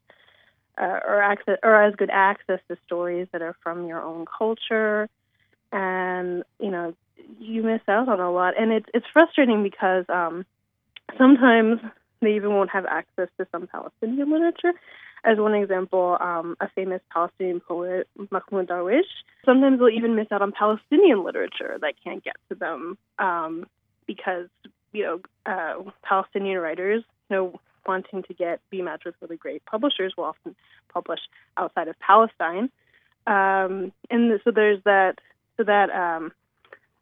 uh, 0.80 1.00
or 1.06 1.22
access 1.22 1.58
or 1.64 1.82
as 1.82 1.96
good 1.96 2.10
access 2.12 2.60
to 2.70 2.78
stories 2.86 3.28
that 3.32 3.42
are 3.42 3.56
from 3.64 3.88
your 3.88 4.02
own 4.02 4.26
culture 4.26 5.10
and 5.72 6.44
you 6.60 6.72
know 6.72 6.94
you 7.40 7.64
miss 7.64 7.82
out 7.88 8.10
on 8.10 8.20
a 8.20 8.32
lot. 8.32 8.60
And 8.60 8.72
it's 8.72 8.88
it's 8.94 9.06
frustrating 9.12 9.64
because 9.64 10.06
um, 10.10 10.46
sometimes 11.18 11.80
they 12.22 12.36
even 12.36 12.54
won't 12.54 12.70
have 12.70 12.86
access 12.86 13.30
to 13.38 13.48
some 13.52 13.68
Palestinian 13.68 14.32
literature. 14.32 14.74
As 15.24 15.38
one 15.38 15.54
example, 15.54 16.18
um, 16.22 16.56
a 16.62 16.70
famous 16.70 17.02
Palestinian 17.12 17.60
poet, 17.60 18.08
Mahmoud 18.32 18.68
Darwish, 18.68 19.10
sometimes 19.46 19.80
they'll 19.80 19.90
even 19.90 20.16
miss 20.16 20.32
out 20.32 20.42
on 20.42 20.54
Palestinian 20.54 21.24
literature 21.24 21.78
that 21.82 21.96
can't 22.04 22.24
get 22.24 22.36
to 22.50 22.56
them 22.56 22.98
um, 23.18 23.66
because, 24.08 24.48
you 24.94 25.04
know, 25.04 25.20
uh, 25.46 25.92
Palestinian 26.04 26.60
writers, 26.60 27.04
you 27.30 27.36
know, 27.36 27.60
wanting 27.86 28.24
to 28.24 28.34
get 28.34 28.62
be 28.70 28.82
matched 28.82 29.06
with 29.06 29.16
really 29.22 29.36
great 29.36 29.66
publishers 29.66 30.14
will 30.18 30.26
often 30.26 30.56
publish 30.94 31.20
outside 31.58 31.88
of 31.88 32.00
Palestine. 32.00 32.70
Um, 33.28 33.92
and 34.10 34.40
so 34.44 34.52
there's 34.52 34.82
that, 34.86 35.16
so 35.58 35.64
that, 35.64 35.90
um, 35.90 36.32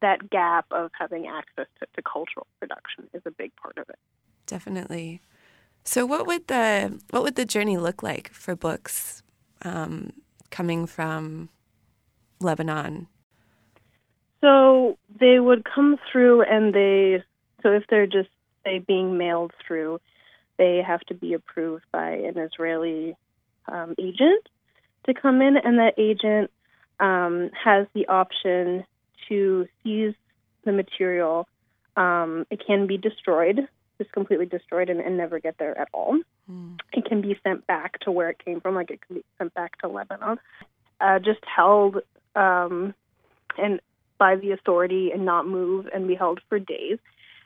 that 0.01 0.29
gap 0.29 0.65
of 0.71 0.91
having 0.97 1.27
access 1.27 1.67
to, 1.79 1.87
to 1.95 2.01
cultural 2.01 2.47
production 2.59 3.09
is 3.13 3.21
a 3.25 3.31
big 3.31 3.55
part 3.55 3.77
of 3.77 3.89
it. 3.89 3.99
Definitely. 4.47 5.21
So, 5.83 6.05
what 6.05 6.25
would 6.25 6.47
the 6.47 6.99
what 7.11 7.21
would 7.21 7.35
the 7.35 7.45
journey 7.45 7.77
look 7.77 8.01
like 8.01 8.33
for 8.33 8.55
books 8.55 9.21
um, 9.61 10.11
coming 10.49 10.87
from 10.87 11.49
Lebanon? 12.39 13.07
So 14.41 14.97
they 15.19 15.39
would 15.39 15.63
come 15.63 15.97
through, 16.11 16.41
and 16.41 16.73
they 16.73 17.23
so 17.61 17.71
if 17.71 17.83
they're 17.89 18.07
just 18.07 18.29
say 18.63 18.79
being 18.79 19.17
mailed 19.17 19.51
through, 19.65 19.99
they 20.57 20.81
have 20.85 21.01
to 21.01 21.13
be 21.13 21.33
approved 21.33 21.85
by 21.91 22.09
an 22.11 22.37
Israeli 22.37 23.15
um, 23.67 23.95
agent 23.99 24.47
to 25.05 25.13
come 25.13 25.41
in, 25.41 25.57
and 25.57 25.79
that 25.79 25.93
agent 25.97 26.51
um, 26.99 27.49
has 27.63 27.87
the 27.93 28.07
option 28.07 28.85
to 29.29 29.67
seize 29.83 30.15
the 30.65 30.71
material. 30.71 31.47
Um, 31.95 32.45
it 32.51 32.61
can 32.65 32.87
be 32.87 32.97
destroyed 32.97 33.67
just 33.97 34.11
completely 34.11 34.45
destroyed 34.45 34.89
and, 34.89 34.99
and 34.99 35.17
never 35.17 35.39
get 35.39 35.57
there 35.57 35.77
at 35.77 35.87
all. 35.93 36.19
Mm. 36.49 36.77
It 36.93 37.05
can 37.05 37.21
be 37.21 37.37
sent 37.43 37.65
back 37.67 37.99
to 38.01 38.11
where 38.11 38.29
it 38.29 38.43
came 38.43 38.61
from, 38.61 38.75
like 38.75 38.91
it 38.91 38.99
can 39.05 39.17
be 39.17 39.25
sent 39.37 39.53
back 39.53 39.77
to 39.79 39.87
Lebanon, 39.87 40.37
uh, 41.01 41.19
just 41.19 41.39
held 41.43 41.97
um, 42.35 42.93
and 43.57 43.79
by 44.17 44.35
the 44.35 44.51
authority 44.51 45.11
and 45.11 45.25
not 45.25 45.47
move 45.47 45.87
and 45.93 46.07
be 46.07 46.15
held 46.15 46.39
for 46.49 46.59
days. 46.59 46.99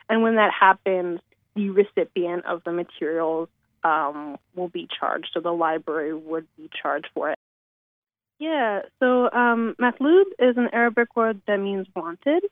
And 0.08 0.22
when 0.22 0.36
that 0.36 0.52
happens, 0.58 1.20
the 1.54 1.70
recipient 1.70 2.46
of 2.46 2.62
the 2.64 2.72
materials 2.72 3.48
um, 3.84 4.36
will 4.54 4.68
be 4.68 4.88
charged. 4.98 5.30
So 5.34 5.40
the 5.40 5.52
library 5.52 6.14
would 6.14 6.46
be 6.56 6.70
charged 6.80 7.08
for 7.14 7.30
it. 7.30 7.38
Yeah, 8.38 8.80
so 8.98 9.30
um, 9.30 9.76
matlub 9.80 10.24
is 10.38 10.56
an 10.56 10.68
Arabic 10.72 11.14
word 11.14 11.40
that 11.46 11.58
means 11.58 11.86
wanted, 11.94 12.42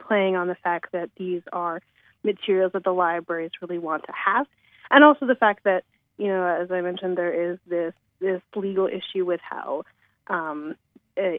playing 0.00 0.36
on 0.36 0.48
the 0.48 0.54
fact 0.54 0.92
that 0.92 1.10
these 1.16 1.42
are 1.52 1.82
materials 2.26 2.72
that 2.72 2.84
the 2.84 2.92
libraries 2.92 3.52
really 3.62 3.78
want 3.78 4.04
to 4.04 4.12
have, 4.12 4.46
and 4.90 5.02
also 5.02 5.26
the 5.26 5.34
fact 5.34 5.64
that 5.64 5.84
you 6.18 6.28
know, 6.28 6.44
as 6.44 6.70
I 6.70 6.80
mentioned, 6.80 7.16
there 7.16 7.52
is 7.52 7.58
this 7.66 7.94
this 8.20 8.40
legal 8.54 8.86
issue 8.86 9.24
with 9.24 9.40
how 9.42 9.84
um, 10.28 10.74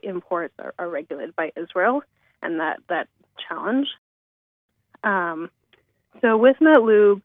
imports 0.04 0.54
are, 0.60 0.74
are, 0.78 0.90
regulated 0.90 1.36
by 1.36 1.52
Israel, 1.56 2.02
and 2.42 2.60
that 2.60 2.80
that 2.90 3.08
challenge. 3.48 3.88
Um, 5.04 5.50
so 6.22 6.38
with 6.38 6.58
Matlub, 6.62 7.22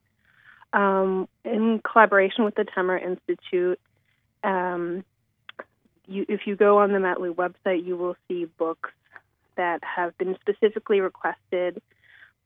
um, 0.72 1.28
in 1.44 1.80
collaboration 1.80 2.44
with 2.44 2.54
the 2.54 2.64
Tamer 2.74 2.98
Institute, 2.98 3.80
um, 4.42 5.04
you, 6.06 6.26
if 6.28 6.46
you 6.46 6.56
go 6.56 6.78
on 6.78 6.92
the 6.92 6.98
Matlub 6.98 7.34
website, 7.34 7.84
you 7.84 7.96
will 7.96 8.16
see 8.28 8.44
books 8.44 8.90
that 9.56 9.80
have 9.84 10.16
been 10.18 10.36
specifically 10.40 11.00
requested 11.00 11.80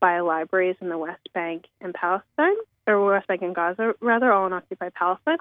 by 0.00 0.20
libraries 0.20 0.76
in 0.80 0.88
the 0.88 0.98
West 0.98 1.28
Bank 1.34 1.64
and 1.80 1.94
Palestine, 1.94 2.56
or 2.86 3.04
West 3.04 3.26
Bank 3.26 3.42
and 3.42 3.54
Gaza, 3.54 3.94
rather, 4.00 4.32
all 4.32 4.46
in 4.46 4.52
occupied 4.52 4.94
Palestine. 4.94 5.38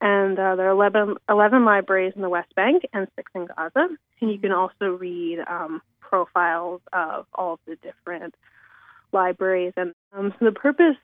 And 0.00 0.38
uh, 0.38 0.56
there 0.56 0.66
are 0.66 0.72
11, 0.72 1.16
11, 1.28 1.64
libraries 1.64 2.12
in 2.16 2.22
the 2.22 2.28
West 2.28 2.54
Bank 2.54 2.84
and 2.92 3.06
six 3.16 3.30
in 3.34 3.46
Gaza. 3.46 3.88
And 4.20 4.30
you 4.30 4.38
can 4.38 4.52
also 4.52 4.86
read 4.86 5.38
um, 5.48 5.80
profiles 6.00 6.80
of 6.92 7.26
all 7.34 7.54
of 7.54 7.60
the 7.66 7.76
different 7.76 8.34
libraries. 9.12 9.72
And 9.76 9.94
um, 10.12 10.34
so 10.38 10.44
the 10.44 10.52
purpose 10.52 10.96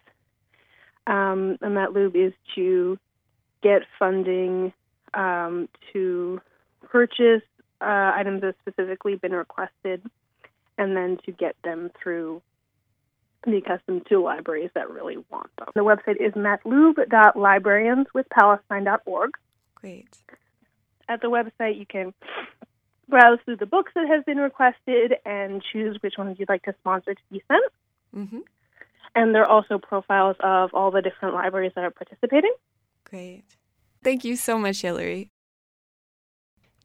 um, 1.07 1.57
in 1.63 1.71
Matlub 1.71 2.15
is 2.15 2.33
to 2.55 2.99
get 3.63 3.83
funding 3.99 4.73
um, 5.15 5.69
to 5.93 6.41
purchase 6.89 7.43
uh, 7.81 8.13
items 8.15 8.43
that 8.43 8.49
have 8.49 8.75
specifically 8.75 9.17
been 9.17 9.33
requested 9.33 10.03
and 10.77 10.97
then 10.97 11.19
to 11.25 11.33
get 11.33 11.57
them 11.65 11.91
through 12.03 12.43
be 13.45 13.61
custom 13.61 14.03
to 14.09 14.21
libraries 14.21 14.71
that 14.75 14.91
really 14.91 15.19
want 15.31 15.51
them. 15.57 15.69
The 15.75 15.81
website 15.81 16.21
is 16.21 16.33
matlub.librarianswithpalestine.org. 16.35 19.31
Great. 19.77 20.19
At 21.09 21.23
the 21.23 21.29
website, 21.29 21.79
you 21.79 21.87
can 21.87 22.13
browse 23.09 23.39
through 23.45 23.57
the 23.57 23.67
books 23.67 23.93
that 23.95 24.09
have 24.09 24.27
been 24.27 24.39
requested 24.39 25.15
and 25.25 25.63
choose 25.73 25.97
which 26.01 26.15
ones 26.19 26.37
you'd 26.39 26.49
like 26.49 26.63
to 26.65 26.75
sponsor 26.81 27.15
to 27.15 27.23
be 27.31 27.43
sent. 27.49 27.73
Mm-hmm. 28.17 28.41
And 29.15 29.35
there 29.35 29.43
are 29.43 29.51
also 29.51 29.79
profiles 29.79 30.37
of 30.41 30.71
all 30.73 30.91
the 30.91 31.03
different 31.03 31.35
libraries 31.35 31.73
that 31.75 31.85
are 31.85 31.91
participating. 31.91 32.55
Great. 33.05 33.45
Thank 34.05 34.25
you 34.25 34.37
so 34.37 34.59
much, 34.59 34.81
Hillary. 34.83 35.31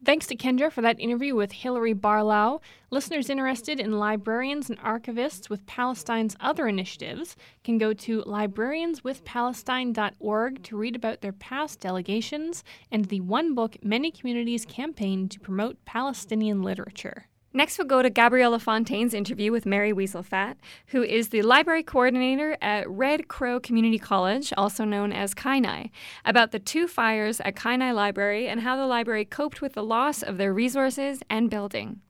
Thanks 0.05 0.27
to 0.27 0.35
Kendra 0.35 0.71
for 0.71 0.81
that 0.81 0.99
interview 0.99 1.33
with 1.33 1.51
Hillary 1.51 1.93
Barlow. 1.93 2.61
Listeners 2.91 3.27
interested 3.27 3.79
in 3.79 3.97
librarians 3.97 4.69
and 4.69 4.77
archivists 4.77 5.49
with 5.49 5.65
Palestine's 5.65 6.35
other 6.39 6.67
initiatives 6.67 7.35
can 7.63 7.79
go 7.79 7.91
to 7.91 8.21
librarianswithpalestine.org 8.21 10.61
to 10.61 10.77
read 10.77 10.95
about 10.95 11.21
their 11.21 11.33
past 11.33 11.79
delegations 11.79 12.63
and 12.91 13.05
the 13.05 13.21
One 13.21 13.55
Book 13.55 13.77
Many 13.83 14.11
Communities 14.11 14.67
campaign 14.67 15.27
to 15.27 15.39
promote 15.39 15.83
Palestinian 15.85 16.61
literature. 16.61 17.25
Next, 17.55 17.77
we'll 17.77 17.87
go 17.87 18.01
to 18.01 18.09
Gabriella 18.09 18.59
Fontaine's 18.59 19.13
interview 19.13 19.49
with 19.49 19.65
Mary 19.65 19.93
Weasel 19.93 20.23
Fat, 20.23 20.57
who 20.87 21.01
is 21.01 21.29
the 21.29 21.41
library 21.41 21.83
coordinator 21.83 22.57
at 22.61 22.85
Red 22.89 23.29
Crow 23.29 23.61
Community 23.61 23.97
College, 23.97 24.51
also 24.57 24.83
known 24.83 25.13
as 25.13 25.33
Kainai, 25.33 25.89
about 26.25 26.51
the 26.51 26.59
two 26.59 26.85
fires 26.85 27.39
at 27.39 27.55
Kainai 27.55 27.95
Library 27.95 28.49
and 28.49 28.59
how 28.59 28.75
the 28.75 28.85
library 28.85 29.23
coped 29.23 29.61
with 29.61 29.71
the 29.71 29.85
loss 29.85 30.21
of 30.21 30.37
their 30.37 30.53
resources 30.53 31.21
and 31.29 31.49
building. 31.49 32.01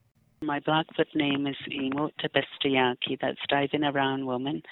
My 0.41 0.59
Blackfoot 0.61 1.13
name 1.13 1.45
is 1.45 1.55
Imo 1.71 2.09
Tabestayaki. 2.19 3.19
That's 3.21 3.37
Diving 3.47 3.83
Around 3.83 4.25
Woman. 4.25 4.63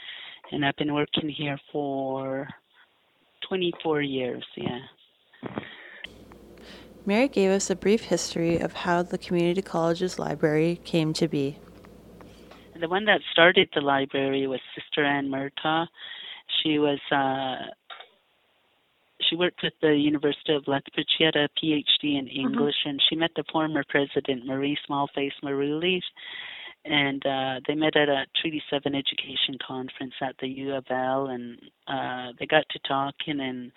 And 0.51 0.65
I've 0.65 0.75
been 0.77 0.95
working 0.95 1.29
here 1.29 1.59
for 1.71 2.47
24 3.47 4.01
years, 4.01 4.43
yeah. 4.57 4.79
Mary 7.05 7.27
gave 7.27 7.51
us 7.51 7.69
a 7.69 7.75
brief 7.75 8.03
history 8.03 8.57
of 8.57 8.73
how 8.73 9.03
the 9.03 9.17
community 9.17 9.61
college's 9.61 10.17
library 10.17 10.79
came 10.85 11.13
to 11.13 11.27
be. 11.27 11.57
The 12.79 12.87
one 12.87 13.05
that 13.05 13.21
started 13.31 13.69
the 13.73 13.81
library 13.81 14.47
was 14.47 14.59
Sister 14.75 15.05
Ann 15.05 15.29
Murtaugh. 15.29 15.87
She 16.61 16.79
was 16.79 16.99
uh, 17.11 17.71
she 19.29 19.35
worked 19.35 19.63
at 19.63 19.73
the 19.81 19.95
University 19.95 20.53
of 20.53 20.67
Lethbridge. 20.67 21.07
She 21.17 21.23
had 21.23 21.35
a 21.35 21.49
PhD 21.61 22.19
in. 22.19 22.27
English, 22.27 22.75
mm-hmm. 22.81 22.89
and 22.89 23.01
she 23.09 23.15
met 23.15 23.31
the 23.35 23.43
former 23.51 23.83
president, 23.89 24.45
Marie 24.45 24.77
Smallface 24.89 25.31
Marule. 25.43 26.01
And 26.85 27.25
uh, 27.25 27.59
they 27.67 27.75
met 27.75 27.95
at 27.95 28.09
a 28.09 28.25
Treaty 28.41 28.61
7 28.69 28.93
education 28.93 29.57
conference 29.65 30.13
at 30.21 30.35
the 30.41 30.47
U 30.47 30.73
of 30.73 30.85
L, 30.89 31.27
and 31.27 31.57
uh, 31.87 32.33
they 32.39 32.45
got 32.45 32.65
to 32.71 32.79
talking, 32.87 33.39
and 33.39 33.71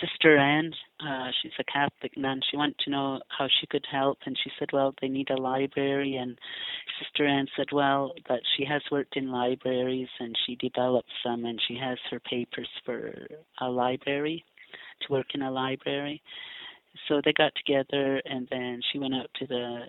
Sister 0.00 0.36
Anne, 0.36 0.72
uh, 1.00 1.28
she's 1.40 1.52
a 1.58 1.64
Catholic 1.64 2.16
nun, 2.16 2.40
she 2.50 2.56
wanted 2.56 2.78
to 2.80 2.90
know 2.90 3.20
how 3.28 3.46
she 3.60 3.66
could 3.66 3.86
help, 3.90 4.18
and 4.26 4.36
she 4.42 4.50
said, 4.58 4.68
well, 4.72 4.94
they 5.00 5.08
need 5.08 5.30
a 5.30 5.40
library, 5.40 6.16
and 6.16 6.38
Sister 7.00 7.26
Anne 7.26 7.46
said, 7.56 7.66
well, 7.72 8.12
that 8.28 8.40
she 8.56 8.64
has 8.66 8.82
worked 8.90 9.16
in 9.16 9.32
libraries, 9.32 10.08
and 10.20 10.36
she 10.46 10.56
developed 10.56 11.10
some, 11.24 11.46
and 11.46 11.58
she 11.66 11.76
has 11.76 11.98
her 12.10 12.20
papers 12.20 12.68
for 12.84 13.14
a 13.60 13.68
library, 13.68 14.44
to 15.00 15.12
work 15.12 15.28
in 15.34 15.42
a 15.42 15.50
library. 15.50 16.22
So 17.08 17.22
they 17.24 17.32
got 17.32 17.52
together, 17.54 18.20
and 18.26 18.46
then 18.50 18.80
she 18.92 18.98
went 18.98 19.14
out 19.14 19.30
to 19.38 19.46
the 19.46 19.86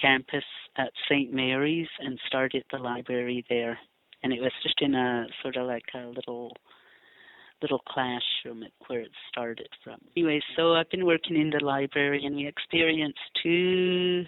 campus 0.00 0.44
at 0.76 0.90
St. 1.08 1.32
Mary's 1.32 1.88
and 2.00 2.18
started 2.26 2.64
the 2.70 2.78
library 2.78 3.44
there. 3.48 3.78
And 4.22 4.32
it 4.32 4.40
was 4.40 4.52
just 4.62 4.80
in 4.80 4.94
a 4.94 5.26
sort 5.42 5.56
of 5.56 5.66
like 5.66 5.84
a 5.94 6.06
little 6.06 6.52
little 7.62 7.80
classroom 7.80 8.64
where 8.86 9.00
it 9.00 9.10
started 9.30 9.68
from. 9.84 9.98
Anyway, 10.16 10.40
so 10.56 10.74
I've 10.74 10.88
been 10.88 11.04
working 11.04 11.36
in 11.38 11.50
the 11.50 11.62
library 11.62 12.24
and 12.24 12.34
we 12.34 12.46
experienced 12.46 13.18
two 13.42 14.24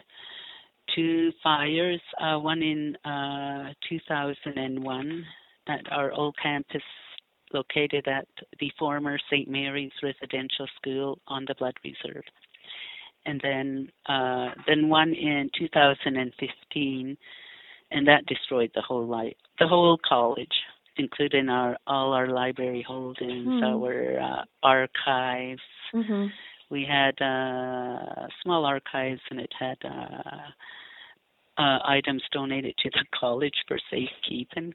two 0.95 1.31
fires, 1.43 2.00
uh, 2.21 2.38
one 2.38 2.62
in 2.62 2.95
uh, 3.11 3.73
2001 3.88 5.25
at 5.69 5.81
our 5.91 6.12
old 6.12 6.35
campus 6.43 6.83
located 7.55 8.07
at 8.09 8.26
the 8.61 8.71
former 8.79 9.19
St. 9.31 9.49
Mary's 9.49 9.93
Residential 10.02 10.67
School 10.76 11.19
on 11.29 11.45
the 11.47 11.55
Blood 11.55 11.75
Reserve 11.85 12.25
and 13.26 13.41
then 13.43 13.88
uh, 14.09 14.50
then 14.67 14.88
one 14.88 15.12
in 15.12 15.50
2015, 15.59 17.17
and 17.91 18.09
that 18.09 18.26
destroyed 18.26 18.71
the 18.75 18.83
whole 18.83 19.09
li- 19.09 19.37
the 19.59 19.67
whole 19.67 19.99
college, 20.07 20.52
including 20.97 21.49
our 21.49 21.76
all 21.87 22.12
our 22.12 22.29
library 22.29 22.85
holdings, 22.87 23.47
mm. 23.47 23.62
our 23.62 24.21
uh, 24.21 24.45
archives. 24.62 25.61
Mm-hmm. 25.95 26.26
We 26.71 26.87
had 26.88 27.21
uh, 27.23 28.26
small 28.43 28.64
archives, 28.64 29.21
and 29.31 29.41
it 29.41 29.52
had 29.59 29.76
uh, 29.85 31.61
uh, 31.62 31.79
items 31.85 32.23
donated 32.33 32.75
to 32.79 32.91
the 32.91 33.05
college 33.19 33.55
for 33.69 33.79
safekeeping. 33.91 34.75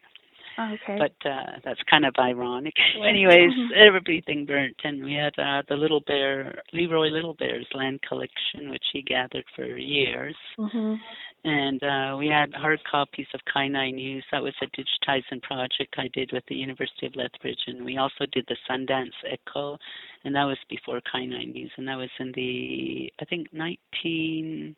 Oh, 0.59 0.73
okay. 0.73 0.97
But 0.97 1.29
uh, 1.29 1.59
that's 1.63 1.79
kind 1.89 2.05
of 2.05 2.15
ironic. 2.17 2.73
Anyways, 3.07 3.51
mm-hmm. 3.51 3.73
everything 3.95 4.45
burnt, 4.45 4.75
and 4.83 5.03
we 5.03 5.13
had 5.13 5.33
uh, 5.37 5.61
the 5.69 5.75
Little 5.75 6.01
Bear, 6.01 6.63
Leroy 6.73 7.09
Little 7.09 7.35
Bear's 7.35 7.67
land 7.75 7.99
collection, 8.07 8.71
which 8.71 8.83
he 8.91 9.03
gathered 9.03 9.45
for 9.55 9.65
years. 9.65 10.35
Mm-hmm. 10.57 10.95
And 11.43 11.83
uh, 11.83 12.17
we 12.17 12.27
had 12.27 12.51
hard 12.55 12.79
copies 12.89 13.27
of 13.35 13.41
Kainai 13.55 13.93
News. 13.93 14.25
That 14.31 14.41
was 14.41 14.55
a 14.61 14.65
digitizing 14.65 15.41
project 15.43 15.93
I 15.97 16.09
did 16.11 16.31
with 16.33 16.43
the 16.49 16.55
University 16.55 17.05
of 17.05 17.15
Lethbridge, 17.15 17.61
and 17.67 17.85
we 17.85 17.97
also 17.97 18.25
did 18.31 18.45
the 18.47 18.57
Sundance 18.69 19.13
Echo, 19.31 19.77
and 20.23 20.35
that 20.35 20.45
was 20.45 20.57
before 20.69 21.01
Kainai 21.13 21.53
News, 21.53 21.71
and 21.77 21.87
that 21.87 21.97
was 21.97 22.09
in 22.19 22.31
the 22.35 23.13
I 23.21 23.25
think 23.25 23.47
1970s 23.53 24.75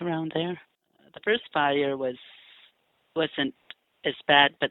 around 0.00 0.30
there. 0.34 0.60
The 1.12 1.20
first 1.24 1.42
fire 1.52 1.96
was 1.96 2.16
wasn't 3.16 3.52
as 4.04 4.14
bad, 4.26 4.52
but 4.60 4.70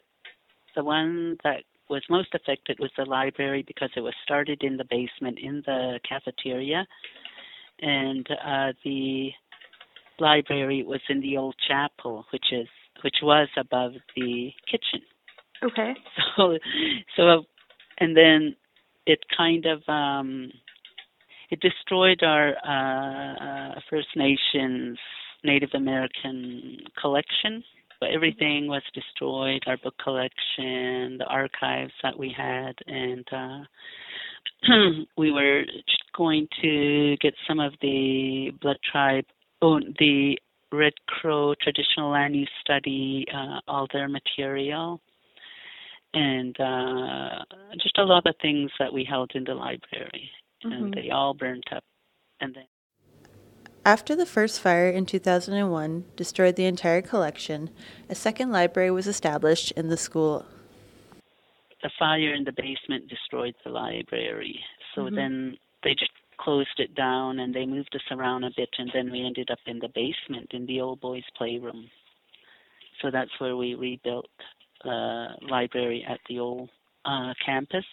the 0.75 0.83
one 0.83 1.37
that 1.43 1.63
was 1.89 2.03
most 2.09 2.33
affected 2.33 2.77
was 2.79 2.91
the 2.97 3.05
library 3.05 3.63
because 3.65 3.89
it 3.95 4.01
was 4.01 4.13
started 4.23 4.63
in 4.63 4.77
the 4.77 4.85
basement 4.85 5.39
in 5.41 5.63
the 5.65 5.99
cafeteria, 6.07 6.85
and 7.81 8.27
uh, 8.31 8.71
the 8.83 9.29
library 10.19 10.83
was 10.83 11.01
in 11.09 11.21
the 11.21 11.37
old 11.37 11.55
chapel, 11.67 12.25
which 12.31 12.45
is 12.51 12.67
which 13.03 13.17
was 13.23 13.47
above 13.57 13.93
the 14.15 14.51
kitchen. 14.69 15.01
Okay. 15.63 15.93
So, 16.37 16.57
so, 17.17 17.43
and 17.99 18.15
then 18.15 18.55
it 19.05 19.19
kind 19.35 19.65
of 19.65 19.81
um, 19.89 20.51
it 21.49 21.59
destroyed 21.59 22.23
our 22.23 22.55
uh, 22.57 23.79
First 23.89 24.07
Nations 24.15 24.97
Native 25.43 25.71
American 25.73 26.77
collection 26.99 27.63
but 27.99 28.11
everything 28.11 28.67
was 28.67 28.81
destroyed 28.93 29.61
our 29.67 29.77
book 29.77 29.95
collection 30.03 31.17
the 31.17 31.25
archives 31.27 31.93
that 32.03 32.17
we 32.17 32.33
had 32.35 32.73
and 32.87 33.25
uh 33.31 33.59
we 35.17 35.31
were 35.31 35.63
going 36.15 36.47
to 36.61 37.15
get 37.21 37.33
some 37.47 37.59
of 37.59 37.73
the 37.81 38.51
blood 38.61 38.77
tribe 38.91 39.25
oh 39.61 39.79
the 39.99 40.37
red 40.71 40.93
crow 41.07 41.53
traditional 41.61 42.11
land 42.11 42.35
use 42.35 42.49
study 42.61 43.25
uh 43.33 43.59
all 43.67 43.87
their 43.93 44.07
material 44.07 44.99
and 46.13 46.59
uh 46.59 47.43
just 47.81 47.97
a 47.97 48.03
lot 48.03 48.25
of 48.27 48.35
things 48.41 48.71
that 48.79 48.91
we 48.91 49.03
held 49.03 49.31
in 49.35 49.43
the 49.43 49.53
library 49.53 50.29
mm-hmm. 50.65 50.71
and 50.71 50.93
they 50.93 51.09
all 51.09 51.33
burnt 51.33 51.65
up 51.75 51.83
and 52.41 52.55
then 52.55 52.65
after 53.85 54.15
the 54.15 54.25
first 54.25 54.61
fire 54.61 54.89
in 54.89 55.05
2001 55.05 56.05
destroyed 56.15 56.55
the 56.55 56.65
entire 56.65 57.01
collection, 57.01 57.69
a 58.09 58.15
second 58.15 58.51
library 58.51 58.91
was 58.91 59.07
established 59.07 59.71
in 59.71 59.89
the 59.89 59.97
school. 59.97 60.45
The 61.81 61.89
fire 61.97 62.33
in 62.33 62.43
the 62.43 62.51
basement 62.51 63.07
destroyed 63.07 63.55
the 63.63 63.71
library, 63.71 64.59
so 64.93 65.03
mm-hmm. 65.03 65.15
then 65.15 65.57
they 65.83 65.91
just 65.91 66.11
closed 66.37 66.77
it 66.77 66.95
down 66.95 67.39
and 67.39 67.53
they 67.53 67.65
moved 67.65 67.95
us 67.95 68.01
around 68.11 68.43
a 68.43 68.51
bit, 68.55 68.69
and 68.77 68.91
then 68.93 69.11
we 69.11 69.25
ended 69.25 69.49
up 69.51 69.59
in 69.65 69.79
the 69.79 69.89
basement 69.89 70.49
in 70.51 70.65
the 70.65 70.81
old 70.81 70.99
boys' 70.99 71.23
playroom. 71.37 71.89
So 73.01 73.09
that's 73.11 73.31
where 73.39 73.55
we 73.55 73.75
rebuilt 73.75 74.29
the 74.83 75.27
library 75.41 76.05
at 76.07 76.19
the 76.27 76.39
old 76.39 76.69
uh, 77.05 77.33
campus. 77.45 77.85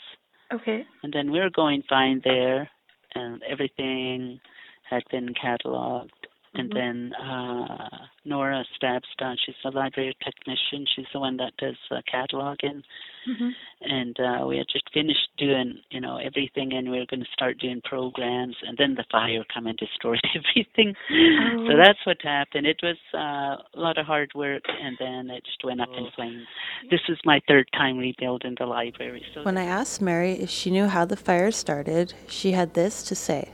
Okay. 0.53 0.85
And 1.03 1.13
then 1.13 1.31
we 1.31 1.39
are 1.39 1.51
going 1.51 1.83
fine 1.89 2.21
there, 2.25 2.69
and 3.15 3.43
everything 3.49 4.41
had 4.89 5.03
been 5.11 5.35
cataloged. 5.35 6.11
And 6.57 6.71
mm-hmm. 6.71 6.79
then 6.79 7.13
uh, 7.15 7.89
Nora 8.25 8.65
Stabstad, 8.81 9.37
she's 9.45 9.55
a 9.65 9.71
library 9.71 10.17
technician. 10.25 10.87
She's 10.95 11.07
the 11.13 11.21
one 11.21 11.37
that 11.37 11.53
does 11.59 11.77
uh, 11.91 12.01
cataloging. 12.13 12.83
Mm-hmm. 13.29 13.49
And 13.83 14.17
uh, 14.21 14.47
we 14.47 14.57
had 14.57 14.67
just 14.73 14.89
finished 14.95 15.29
doing, 15.37 15.81
you 15.91 16.01
know, 16.01 16.17
everything, 16.17 16.73
and 16.73 16.91
we 16.91 16.99
were 16.99 17.07
going 17.11 17.21
to 17.21 17.33
start 17.33 17.59
doing 17.59 17.83
programs. 17.85 18.57
And 18.67 18.79
then 18.79 18.95
the 18.95 19.05
fire 19.11 19.45
come 19.53 19.67
and 19.67 19.77
destroyed 19.77 20.21
everything. 20.35 20.95
Oh. 21.11 21.67
So 21.69 21.77
that's 21.77 21.99
what 22.07 22.19
happened. 22.23 22.67
It 22.67 22.81
was 22.83 22.97
uh, 23.13 23.63
a 23.79 23.81
lot 23.81 23.99
of 23.99 24.07
hard 24.07 24.31
work, 24.35 24.63
and 24.67 24.97
then 24.99 25.35
it 25.35 25.45
just 25.45 25.63
went 25.65 25.81
up 25.81 25.91
in 25.97 26.07
flames. 26.15 26.47
This 26.91 27.01
is 27.09 27.19
my 27.25 27.41
third 27.49 27.69
time 27.73 27.99
rebuilding 27.99 28.57
the 28.59 28.67
library. 28.67 29.25
So 29.35 29.43
when 29.43 29.59
I 29.59 29.65
asked 29.65 30.01
Mary 30.01 30.33
if 30.33 30.49
she 30.49 30.71
knew 30.71 30.87
how 30.87 31.05
the 31.05 31.17
fire 31.17 31.51
started, 31.51 32.15
she 32.29 32.53
had 32.53 32.75
this 32.75 33.03
to 33.05 33.15
say. 33.15 33.51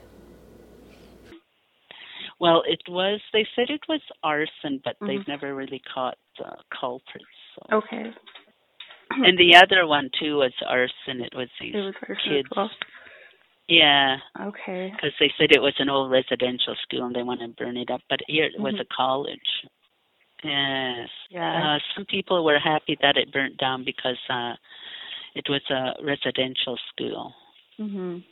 Well, 2.42 2.64
it 2.66 2.82
was. 2.88 3.20
They 3.32 3.46
said 3.54 3.70
it 3.70 3.82
was 3.88 4.00
arson, 4.24 4.80
but 4.84 4.96
mm-hmm. 4.96 5.06
they've 5.06 5.28
never 5.28 5.54
really 5.54 5.80
caught 5.94 6.18
the 6.36 6.56
culprits. 6.78 7.24
So. 7.54 7.76
Okay. 7.76 8.10
and 9.10 9.38
the 9.38 9.54
other 9.54 9.86
one 9.86 10.10
too 10.20 10.38
was 10.38 10.52
arson. 10.68 11.22
It 11.22 11.34
was 11.36 11.46
these 11.60 11.72
it 11.72 11.78
was 11.78 11.94
kids. 12.26 12.48
Well. 12.56 12.68
Yeah. 13.68 14.16
Okay. 14.40 14.90
Because 14.90 15.12
they 15.20 15.30
said 15.38 15.52
it 15.52 15.62
was 15.62 15.74
an 15.78 15.88
old 15.88 16.10
residential 16.10 16.74
school 16.82 17.06
and 17.06 17.14
they 17.14 17.22
want 17.22 17.42
to 17.42 17.48
burn 17.62 17.76
it 17.76 17.92
up, 17.92 18.00
but 18.10 18.18
here 18.26 18.46
it 18.46 18.60
was 18.60 18.74
mm-hmm. 18.74 18.90
a 18.90 18.96
college. 18.96 19.38
Yes. 20.42 21.08
Yeah. 21.30 21.76
Uh, 21.76 21.78
some 21.94 22.06
people 22.06 22.44
were 22.44 22.58
happy 22.58 22.98
that 23.02 23.16
it 23.16 23.32
burnt 23.32 23.56
down 23.58 23.84
because 23.84 24.18
uh 24.28 24.54
it 25.36 25.46
was 25.48 25.62
a 25.70 26.04
residential 26.04 26.76
school. 26.90 27.32
Mhm. 27.78 28.24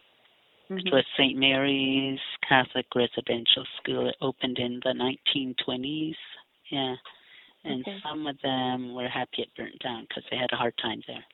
Mm-hmm. 0.70 0.86
It 0.86 0.92
was 0.92 1.04
St. 1.18 1.36
Mary's 1.36 2.20
Catholic 2.48 2.86
Residential 2.94 3.64
School. 3.78 4.08
It 4.08 4.16
opened 4.20 4.58
in 4.58 4.80
the 4.84 4.90
1920s. 4.92 6.14
Yeah. 6.70 6.94
And 7.64 7.82
okay. 7.82 7.98
some 8.08 8.26
of 8.26 8.36
them 8.42 8.94
were 8.94 9.08
happy 9.08 9.42
it 9.42 9.48
burnt 9.56 9.78
down 9.82 10.06
because 10.08 10.22
they 10.30 10.36
had 10.36 10.50
a 10.52 10.56
hard 10.56 10.74
time 10.80 11.02
there. 11.06 11.24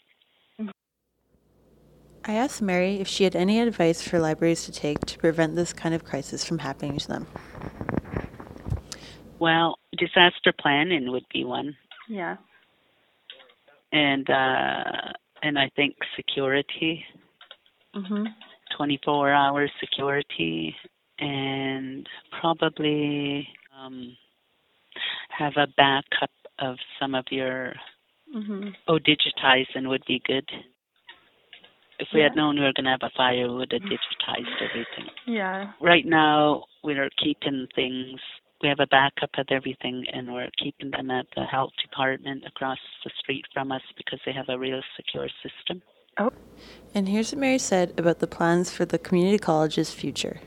I 2.29 2.33
asked 2.33 2.61
Mary 2.61 2.97
if 2.97 3.07
she 3.07 3.23
had 3.23 3.37
any 3.37 3.61
advice 3.61 4.03
for 4.03 4.19
libraries 4.19 4.65
to 4.65 4.73
take 4.73 4.99
to 5.07 5.19
prevent 5.19 5.55
this 5.55 5.73
kind 5.73 5.95
of 5.95 6.03
crisis 6.03 6.45
from 6.45 6.59
happening 6.59 6.99
to 6.99 7.07
them. 7.07 7.27
Well, 9.39 9.79
disaster 9.97 10.53
planning 10.59 11.13
would 11.13 11.27
be 11.33 11.45
one. 11.45 11.77
Yeah. 12.09 12.39
And 13.93 14.29
uh 14.29 15.13
and 15.43 15.57
I 15.57 15.71
think 15.77 15.95
security. 16.17 17.05
Mhm. 17.95 18.27
24 18.77 19.33
hour 19.33 19.69
security 19.81 20.75
and 21.19 22.07
probably 22.41 23.49
um, 23.79 24.17
have 25.37 25.53
a 25.57 25.67
backup 25.77 26.31
of 26.59 26.77
some 27.01 27.15
of 27.15 27.25
your 27.31 27.75
mm-hmm. 28.35 28.69
oh 28.89 28.99
digitizing 28.99 29.89
would 29.89 30.05
be 30.07 30.21
good 30.27 30.49
if 31.99 32.09
we 32.13 32.21
yeah. 32.21 32.29
had 32.29 32.37
known 32.37 32.57
we 32.57 32.63
were 32.63 32.73
going 32.75 32.85
to 32.85 32.91
have 32.91 33.01
a 33.03 33.17
fire 33.17 33.49
we 33.49 33.57
would 33.57 33.73
have 33.73 33.83
digitized 33.83 34.63
everything 34.63 35.11
yeah 35.27 35.73
right 35.81 36.07
now 36.07 36.65
we 36.85 36.95
are 36.95 37.11
keeping 37.23 37.67
things 37.75 38.21
we 38.63 38.69
have 38.69 38.81
a 38.81 38.87
backup 38.87 39.31
of 39.37 39.47
everything, 39.51 40.05
and 40.13 40.33
we're 40.33 40.51
keeping 40.63 40.91
them 40.91 41.11
at 41.11 41.27
the 41.37 41.45
health 41.45 41.73
department 41.83 42.45
across 42.47 42.79
the 43.05 43.11
street 43.21 43.45
from 43.53 43.71
us 43.71 43.83
because 43.97 44.19
they 44.25 44.33
have 44.33 44.49
a 44.49 44.59
real 44.59 44.81
secure 44.97 45.29
system. 45.43 45.83
Oh. 46.19 46.31
And 46.95 47.09
here's 47.09 47.33
what 47.33 47.41
Mary 47.41 47.59
said 47.59 47.93
about 47.99 48.21
the 48.21 48.27
plans 48.27 48.73
for 48.73 48.85
the 48.85 48.99
community 48.99 49.39
college's 49.39 49.93
future. 49.93 50.41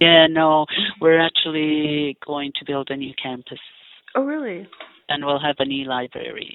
Yeah, 0.00 0.28
no, 0.28 0.66
we're 1.00 1.20
actually 1.20 2.16
going 2.24 2.52
to 2.58 2.64
build 2.64 2.90
a 2.90 2.96
new 2.96 3.12
campus. 3.20 3.58
Oh, 4.14 4.24
really? 4.24 4.68
And 5.08 5.24
we'll 5.24 5.40
have 5.40 5.56
a 5.58 5.64
new 5.64 5.86
library, 5.86 6.54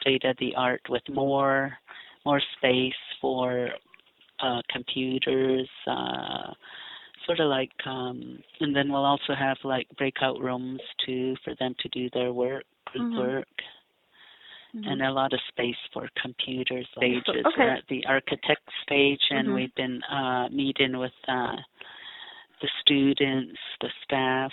state 0.00 0.24
of 0.24 0.36
the 0.38 0.54
art, 0.56 0.82
with 0.88 1.02
more 1.08 1.72
more 2.26 2.42
space 2.58 2.92
for 3.20 3.70
uh, 4.40 4.60
computers, 4.70 5.68
uh, 5.86 6.52
sort 7.24 7.40
of 7.40 7.48
like, 7.48 7.70
um, 7.86 8.38
and 8.60 8.76
then 8.76 8.92
we'll 8.92 9.04
also 9.04 9.34
have 9.38 9.56
like 9.64 9.86
breakout 9.96 10.38
rooms 10.40 10.80
too 11.06 11.34
for 11.44 11.54
them 11.58 11.74
to 11.80 11.88
do 11.88 12.10
their 12.12 12.32
work, 12.32 12.64
group 12.86 13.06
Mhm. 13.12 13.18
work, 13.18 13.48
Mhm. 14.74 14.86
and 14.90 15.02
a 15.02 15.10
lot 15.10 15.32
of 15.32 15.40
space 15.48 15.76
for 15.92 16.08
computer 16.20 16.82
stages. 16.96 17.24
Okay. 17.28 17.50
We're 17.56 17.70
at 17.70 17.86
the 17.88 18.04
architect 18.06 18.68
stage, 18.82 19.22
and 19.30 19.48
Mhm. 19.48 19.54
we've 19.54 19.74
been 19.74 20.02
uh, 20.04 20.48
meeting 20.50 20.98
with 20.98 21.14
uh, 21.26 21.56
the 22.60 22.68
students, 22.80 23.58
the 23.80 23.90
staff, 24.04 24.52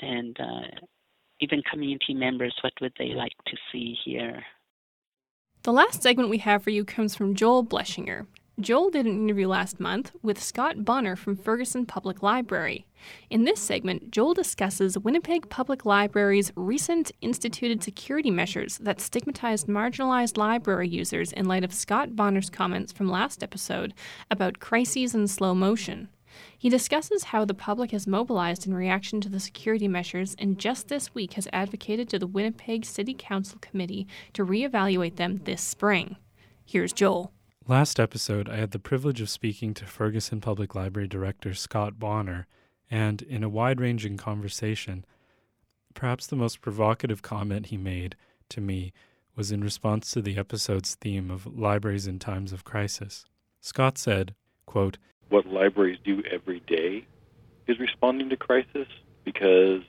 and 0.00 0.38
uh, 0.40 0.66
even 1.40 1.62
community 1.62 2.14
members. 2.14 2.54
What 2.62 2.72
would 2.80 2.92
they 2.98 3.14
like 3.14 3.32
to 3.46 3.56
see 3.72 3.94
here? 4.04 4.44
The 5.62 5.72
last 5.72 6.02
segment 6.02 6.28
we 6.30 6.38
have 6.38 6.62
for 6.62 6.70
you 6.70 6.84
comes 6.84 7.14
from 7.14 7.34
Joel 7.34 7.64
Bleshinger. 7.64 8.26
Joel 8.60 8.90
did 8.90 9.06
an 9.06 9.22
interview 9.22 9.48
last 9.48 9.80
month 9.80 10.12
with 10.22 10.42
Scott 10.42 10.84
Bonner 10.84 11.16
from 11.16 11.34
Ferguson 11.34 11.86
Public 11.86 12.22
Library. 12.22 12.84
In 13.30 13.44
this 13.44 13.58
segment, 13.58 14.10
Joel 14.10 14.34
discusses 14.34 14.98
Winnipeg 14.98 15.48
Public 15.48 15.86
Library's 15.86 16.52
recent 16.56 17.10
instituted 17.22 17.82
security 17.82 18.30
measures 18.30 18.76
that 18.78 19.00
stigmatized 19.00 19.66
marginalized 19.66 20.36
library 20.36 20.88
users 20.88 21.32
in 21.32 21.46
light 21.46 21.64
of 21.64 21.72
Scott 21.72 22.14
Bonner's 22.14 22.50
comments 22.50 22.92
from 22.92 23.08
last 23.08 23.42
episode 23.42 23.94
about 24.30 24.60
crises 24.60 25.14
in 25.14 25.26
slow 25.26 25.54
motion. 25.54 26.10
He 26.58 26.68
discusses 26.68 27.24
how 27.24 27.46
the 27.46 27.54
public 27.54 27.92
has 27.92 28.06
mobilized 28.06 28.66
in 28.66 28.74
reaction 28.74 29.22
to 29.22 29.30
the 29.30 29.40
security 29.40 29.88
measures 29.88 30.36
and 30.38 30.58
just 30.58 30.88
this 30.88 31.14
week 31.14 31.32
has 31.32 31.48
advocated 31.50 32.10
to 32.10 32.18
the 32.18 32.26
Winnipeg 32.26 32.84
City 32.84 33.16
Council 33.18 33.58
Committee 33.62 34.06
to 34.34 34.44
reevaluate 34.44 35.16
them 35.16 35.40
this 35.44 35.62
spring. 35.62 36.16
Here's 36.66 36.92
Joel. 36.92 37.32
Last 37.70 38.00
episode, 38.00 38.48
I 38.48 38.56
had 38.56 38.72
the 38.72 38.80
privilege 38.80 39.20
of 39.20 39.30
speaking 39.30 39.74
to 39.74 39.86
Ferguson 39.86 40.40
Public 40.40 40.74
Library 40.74 41.06
Director 41.06 41.54
Scott 41.54 42.00
Bonner, 42.00 42.48
and 42.90 43.22
in 43.22 43.44
a 43.44 43.48
wide 43.48 43.80
ranging 43.80 44.16
conversation, 44.16 45.04
perhaps 45.94 46.26
the 46.26 46.34
most 46.34 46.62
provocative 46.62 47.22
comment 47.22 47.66
he 47.66 47.76
made 47.76 48.16
to 48.48 48.60
me 48.60 48.92
was 49.36 49.52
in 49.52 49.62
response 49.62 50.10
to 50.10 50.20
the 50.20 50.36
episode's 50.36 50.96
theme 50.96 51.30
of 51.30 51.46
libraries 51.46 52.08
in 52.08 52.18
times 52.18 52.52
of 52.52 52.64
crisis. 52.64 53.24
Scott 53.60 53.98
said, 53.98 54.34
quote, 54.66 54.98
what 55.28 55.46
libraries 55.46 56.00
do 56.04 56.24
every 56.28 56.58
day 56.66 57.06
is 57.68 57.78
responding 57.78 58.30
to 58.30 58.36
crisis 58.36 58.88
because 59.24 59.82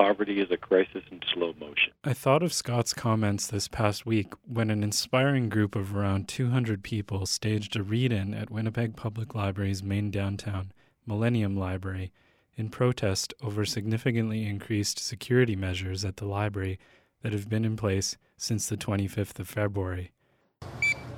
poverty 0.00 0.40
is 0.40 0.50
a 0.50 0.56
crisis 0.56 1.02
in 1.10 1.20
slow 1.34 1.52
motion. 1.60 1.92
I 2.02 2.14
thought 2.14 2.42
of 2.42 2.54
Scott's 2.54 2.94
comments 2.94 3.46
this 3.46 3.68
past 3.68 4.06
week 4.06 4.32
when 4.46 4.70
an 4.70 4.82
inspiring 4.82 5.50
group 5.50 5.76
of 5.76 5.94
around 5.94 6.26
200 6.26 6.82
people 6.82 7.26
staged 7.26 7.76
a 7.76 7.82
read 7.82 8.10
in 8.10 8.32
at 8.32 8.50
Winnipeg 8.50 8.96
Public 8.96 9.34
Library's 9.34 9.82
main 9.82 10.10
downtown, 10.10 10.72
Millennium 11.04 11.54
Library, 11.54 12.12
in 12.56 12.70
protest 12.70 13.34
over 13.42 13.66
significantly 13.66 14.46
increased 14.46 14.98
security 14.98 15.54
measures 15.54 16.02
at 16.02 16.16
the 16.16 16.26
library 16.26 16.78
that 17.22 17.34
have 17.34 17.50
been 17.50 17.66
in 17.66 17.76
place 17.76 18.16
since 18.38 18.66
the 18.66 18.78
25th 18.78 19.38
of 19.38 19.48
February. 19.48 20.12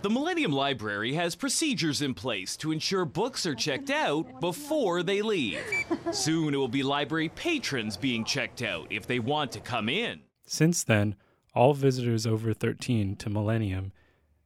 The 0.03 0.11
Millennium 0.11 0.51
Library 0.51 1.15
has 1.15 1.37
procedures 1.37 2.03
in 2.03 2.13
place 2.13 2.57
to 2.57 2.73
ensure 2.73 3.05
books 3.05 3.47
are 3.47 3.55
checked 3.55 3.89
out 3.89 4.41
before 4.41 5.05
they 5.05 5.23
leave. 5.23 5.63
Soon 6.11 6.55
it 6.55 6.57
will 6.57 6.67
be 6.67 6.83
library 6.83 7.29
patrons 7.29 7.97
being 7.97 8.25
checked 8.25 8.63
out 8.63 8.89
if 8.91 9.07
they 9.07 9.21
want 9.21 9.53
to 9.53 9.61
come 9.61 9.89
in. 9.89 10.23
Since 10.45 10.83
then, 10.83 11.15
all 11.55 11.73
visitors 11.73 12.27
over 12.27 12.53
13 12.53 13.15
to 13.15 13.31
Millennium 13.31 13.93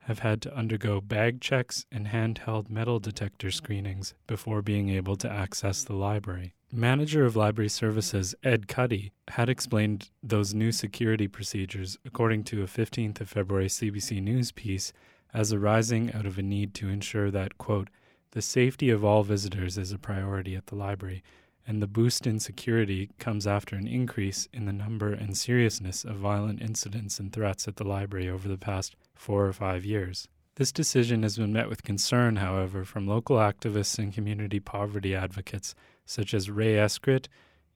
have 0.00 0.18
had 0.18 0.42
to 0.42 0.54
undergo 0.54 1.00
bag 1.00 1.40
checks 1.40 1.86
and 1.90 2.08
handheld 2.08 2.68
metal 2.68 3.00
detector 3.00 3.50
screenings 3.50 4.12
before 4.26 4.60
being 4.60 4.90
able 4.90 5.16
to 5.16 5.30
access 5.30 5.82
the 5.82 5.96
library. 5.96 6.52
Manager 6.70 7.24
of 7.24 7.34
Library 7.34 7.70
Services 7.70 8.34
Ed 8.42 8.68
Cuddy 8.68 9.12
had 9.28 9.48
explained 9.48 10.10
those 10.22 10.52
new 10.52 10.70
security 10.70 11.28
procedures 11.28 11.96
according 12.04 12.44
to 12.44 12.62
a 12.62 12.66
15th 12.66 13.22
of 13.22 13.30
February 13.30 13.68
CBC 13.68 14.22
News 14.22 14.52
piece 14.52 14.92
as 15.36 15.52
arising 15.52 16.10
out 16.14 16.24
of 16.24 16.38
a 16.38 16.42
need 16.42 16.72
to 16.72 16.88
ensure 16.88 17.30
that, 17.30 17.58
quote, 17.58 17.90
the 18.30 18.40
safety 18.40 18.88
of 18.88 19.04
all 19.04 19.22
visitors 19.22 19.76
is 19.76 19.92
a 19.92 19.98
priority 19.98 20.56
at 20.56 20.68
the 20.68 20.74
library, 20.74 21.22
and 21.66 21.82
the 21.82 21.86
boost 21.86 22.26
in 22.26 22.40
security 22.40 23.10
comes 23.18 23.46
after 23.46 23.76
an 23.76 23.86
increase 23.86 24.48
in 24.50 24.64
the 24.64 24.72
number 24.72 25.12
and 25.12 25.36
seriousness 25.36 26.04
of 26.04 26.16
violent 26.16 26.62
incidents 26.62 27.20
and 27.20 27.34
threats 27.34 27.68
at 27.68 27.76
the 27.76 27.84
library 27.84 28.30
over 28.30 28.48
the 28.48 28.56
past 28.56 28.96
four 29.14 29.44
or 29.44 29.52
five 29.52 29.84
years. 29.84 30.26
This 30.54 30.72
decision 30.72 31.22
has 31.22 31.36
been 31.36 31.52
met 31.52 31.68
with 31.68 31.82
concern, 31.82 32.36
however, 32.36 32.82
from 32.86 33.06
local 33.06 33.36
activists 33.36 33.98
and 33.98 34.14
community 34.14 34.58
poverty 34.58 35.14
advocates 35.14 35.74
such 36.06 36.32
as 36.32 36.48
Ray 36.48 36.76
Eskrit, 36.76 37.26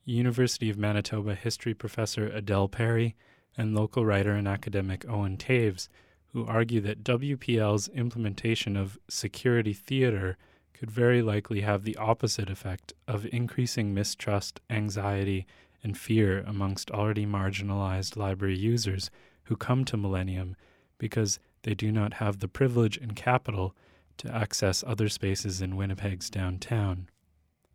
University 0.07 0.71
of 0.71 0.79
Manitoba 0.79 1.35
history 1.35 1.75
professor 1.75 2.27
Adele 2.29 2.69
Perry, 2.71 3.17
and 3.55 3.75
local 3.75 4.07
writer 4.07 4.33
and 4.33 4.49
academic 4.49 5.05
Owen 5.07 5.37
Toews, 5.37 5.89
who 6.33 6.47
argue 6.47 6.81
that 6.81 7.03
WPL's 7.03 7.89
implementation 7.89 8.77
of 8.77 8.99
security 9.09 9.73
theater 9.73 10.37
could 10.73 10.91
very 10.91 11.23
likely 11.23 11.61
have 11.61 11.85
the 11.85 11.97
opposite 11.97 12.49
effect 12.49 12.93
of 13.07 13.27
increasing 13.33 13.93
mistrust, 13.93 14.61
anxiety, 14.71 15.47
and 15.83 15.99
fear 15.99 16.41
amongst 16.47 16.91
already 16.91 17.27
marginalized 17.27 18.17
library 18.17 18.57
users 18.57 19.11
who 19.45 19.57
come 19.57 19.85
to 19.85 19.97
Millennium 19.97 20.57
because 20.99 21.39
they 21.63 21.75
do 21.75 21.91
not 21.91 22.15
have 22.15 22.39
the 22.39 22.49
privilege 22.49 22.97
and 22.97 23.17
capital 23.17 23.75
to 24.19 24.35
access 24.35 24.85
other 24.87 25.09
spaces 25.09 25.61
in 25.61 25.77
Winnipeg's 25.77 26.31
downtown. 26.31 27.09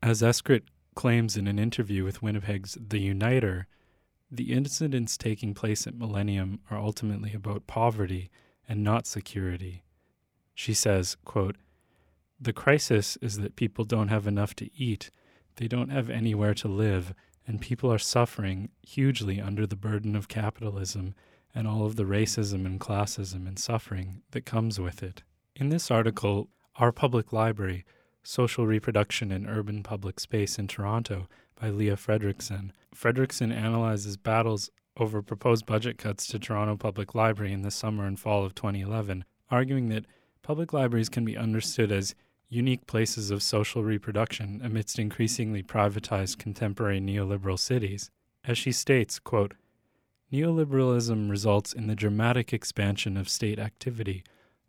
As 0.01 0.21
Eskrit 0.21 0.61
claims 0.95 1.35
in 1.35 1.47
an 1.47 1.59
interview 1.59 2.03
with 2.03 2.21
Winnipeg's 2.21 2.77
The 2.79 2.99
Uniter, 2.99 3.67
the 4.31 4.53
incidents 4.53 5.17
taking 5.17 5.53
place 5.53 5.85
at 5.85 5.95
Millennium 5.95 6.59
are 6.71 6.77
ultimately 6.77 7.33
about 7.33 7.67
poverty 7.67 8.29
and 8.67 8.83
not 8.83 9.07
security. 9.07 9.83
She 10.53 10.73
says, 10.73 11.17
quote, 11.25 11.57
The 12.39 12.53
crisis 12.53 13.17
is 13.21 13.37
that 13.39 13.55
people 13.55 13.85
don't 13.85 14.07
have 14.07 14.27
enough 14.27 14.55
to 14.55 14.69
eat, 14.75 15.11
they 15.57 15.67
don't 15.67 15.89
have 15.89 16.09
anywhere 16.09 16.53
to 16.55 16.67
live, 16.67 17.13
and 17.47 17.61
people 17.61 17.91
are 17.91 17.99
suffering 17.99 18.69
hugely 18.81 19.39
under 19.39 19.67
the 19.67 19.75
burden 19.75 20.15
of 20.15 20.27
capitalism 20.27 21.13
and 21.53 21.67
all 21.67 21.85
of 21.85 21.95
the 21.95 22.03
racism 22.03 22.65
and 22.65 22.79
classism 22.79 23.47
and 23.47 23.57
suffering 23.57 24.21
that 24.31 24.45
comes 24.45 24.79
with 24.79 25.01
it. 25.01 25.23
In 25.55 25.69
this 25.69 25.89
article, 25.89 26.49
Our 26.77 26.91
Public 26.91 27.31
Library 27.31 27.85
Social 28.23 28.65
Reproduction 28.65 29.31
in 29.31 29.47
Urban 29.47 29.83
Public 29.83 30.19
Space 30.19 30.57
in 30.57 30.67
Toronto 30.67 31.27
by 31.59 31.69
Lia 31.69 31.95
Frederiksen, 31.95 32.71
Frederiksen 32.93 33.53
analyzes 33.53 34.17
battles 34.17 34.69
over 34.97 35.21
proposed 35.21 35.65
budget 35.65 35.97
cuts 35.97 36.25
to 36.27 36.39
Toronto 36.39 36.75
Public 36.77 37.13
Library 37.13 37.51
in 37.51 37.61
the 37.61 37.71
summer 37.71 38.05
and 38.05 38.19
fall 38.19 38.45
of 38.45 38.55
2011, 38.55 39.25
arguing 39.49 39.89
that 39.89 40.05
public 40.41 40.73
libraries 40.73 41.09
can 41.09 41.25
be 41.25 41.37
understood 41.37 41.91
as 41.91 42.15
unique 42.49 42.87
places 42.87 43.31
of 43.31 43.43
social 43.43 43.83
reproduction 43.83 44.61
amidst 44.63 44.99
increasingly 44.99 45.63
privatized 45.63 46.37
contemporary 46.37 46.99
neoliberal 46.99 47.59
cities. 47.59 48.09
As 48.45 48.57
she 48.57 48.71
states, 48.71 49.19
quote, 49.19 49.55
Neoliberalism 50.31 51.29
results 51.29 51.73
in 51.73 51.87
the 51.87 51.95
dramatic 51.95 52.53
expansion 52.53 53.17
of 53.17 53.29
state 53.29 53.59
activity, 53.59 54.23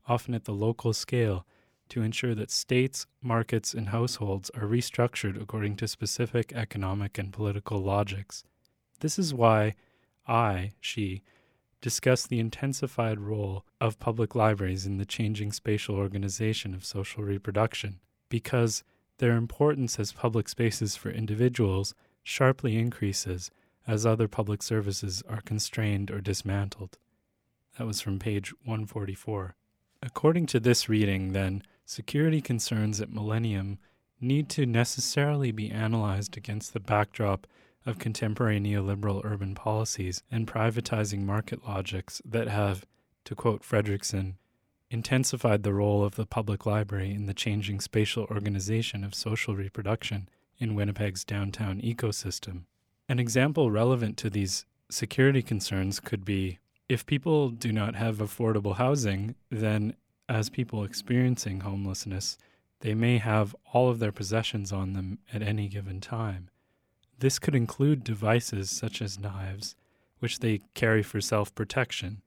often 0.07 0.35
at 0.35 0.45
the 0.45 0.53
local 0.53 0.93
scale, 0.93 1.47
to 1.89 2.03
ensure 2.03 2.35
that 2.35 2.51
states, 2.51 3.07
markets, 3.23 3.73
and 3.73 3.89
households 3.89 4.51
are 4.51 4.67
restructured 4.67 5.41
according 5.41 5.77
to 5.77 5.89
specific 5.89 6.53
economic 6.53 7.17
and 7.19 7.33
political 7.33 7.79
logics. 7.79 8.45
This 9.01 9.19
is 9.19 9.33
why 9.35 9.75
I, 10.27 10.73
she, 10.81 11.23
discuss 11.81 12.27
the 12.27 12.41
intensified 12.41 13.21
role 13.21 13.65
of 13.81 13.99
public 13.99 14.35
libraries 14.35 14.87
in 14.87 14.99
the 14.99 15.05
changing 15.05 15.53
spatial 15.53 15.95
organization 15.97 16.75
of 16.75 16.85
social 16.85 17.23
reproduction, 17.23 18.01
because 18.29 18.83
their 19.19 19.37
importance 19.37 19.99
as 19.99 20.13
public 20.13 20.49
spaces 20.49 20.97
for 20.97 21.11
individuals 21.11 21.95
sharply 22.23 22.77
increases 22.77 23.51
as 23.87 24.05
other 24.05 24.27
public 24.27 24.63
services 24.63 25.23
are 25.29 25.41
constrained 25.43 26.11
or 26.11 26.21
dismantled. 26.21 26.99
That 27.79 27.87
was 27.87 28.01
from 28.01 28.19
page 28.19 28.53
144. 28.65 29.55
According 30.03 30.47
to 30.47 30.61
this 30.61 30.89
reading, 30.89 31.33
then, 31.33 31.63
security 31.85 32.41
concerns 32.41 33.01
at 33.01 33.13
Millennium 33.13 33.79
need 34.21 34.49
to 34.51 34.67
necessarily 34.67 35.53
be 35.53 35.71
analyzed 35.71 36.37
against 36.37 36.73
the 36.73 36.81
backdrop 36.81 37.47
of 37.87 37.99
contemporary 37.99 38.61
neoliberal 38.61 39.25
urban 39.25 39.55
policies 39.55 40.23
and 40.31 40.47
privatizing 40.47 41.23
market 41.23 41.67
logics 41.67 42.21
that 42.25 42.49
have, 42.49 42.85
to 43.25 43.35
quote 43.35 43.63
Frederiksen, 43.63 44.35
intensified 44.91 45.63
the 45.63 45.73
role 45.73 46.05
of 46.05 46.17
the 46.17 46.27
public 46.27 46.67
library 46.67 47.13
in 47.13 47.27
the 47.27 47.35
changing 47.35 47.81
spatial 47.81 48.27
organization 48.31 49.05
of 49.05 49.15
social 49.15 49.57
reproduction 49.57 50.29
in 50.59 50.75
Winnipeg's 50.75 51.25
downtown 51.25 51.81
ecosystem. 51.81 52.63
An 53.09 53.19
example 53.19 53.71
relevant 53.71 54.17
to 54.19 54.31
these 54.31 54.65
security 54.91 55.43
concerns 55.43 56.01
could 56.01 56.25
be 56.25 56.59
if 56.89 57.07
people 57.07 57.51
do 57.51 57.73
not 57.73 57.97
have 57.97 58.19
affordable 58.19 58.77
housing, 58.77 59.35
then 59.51 59.95
as 60.29 60.51
people 60.51 60.85
experiencing 60.85 61.61
homelessness, 61.61 62.39
they 62.81 62.95
may 62.95 63.19
have 63.19 63.57
all 63.73 63.89
of 63.89 63.99
their 63.99 64.13
possessions 64.13 64.73
on 64.73 64.93
them 64.93 65.19
at 65.33 65.43
any 65.43 65.69
given 65.69 66.01
time. 66.01 66.49
This 67.19 67.39
could 67.39 67.55
include 67.55 68.05
devices 68.05 68.71
such 68.71 69.01
as 69.01 69.19
knives, 69.19 69.75
which 70.19 70.41
they 70.41 70.61
carry 70.75 71.03
for 71.03 71.21
self 71.21 71.55
protection. 71.55 72.23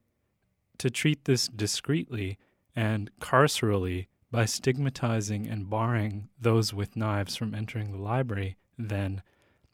To 0.78 0.90
treat 0.90 1.24
this 1.24 1.48
discreetly 1.48 2.38
and 2.74 3.10
carcerally 3.20 4.08
by 4.30 4.44
stigmatizing 4.44 5.46
and 5.46 5.68
barring 5.68 6.28
those 6.40 6.72
with 6.72 6.96
knives 6.96 7.36
from 7.36 7.54
entering 7.54 7.92
the 7.92 7.98
library, 7.98 8.56
then, 8.78 9.22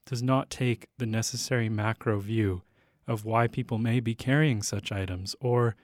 does 0.07 0.23
not 0.23 0.51
take 0.51 0.89
the 0.99 1.07
necessary 1.07 1.69
macro 1.69 2.19
view 2.21 2.63
of 3.07 3.25
why 3.25 3.47
people 3.47 3.79
may 3.79 4.01
be 4.01 4.15
carrying 4.15 4.63
such 4.63 4.91
items, 4.91 5.37
or, 5.41 5.77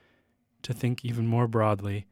to 0.61 0.73
think 0.73 1.05
even 1.05 1.27
more 1.27 1.47
broadly, 1.47 2.05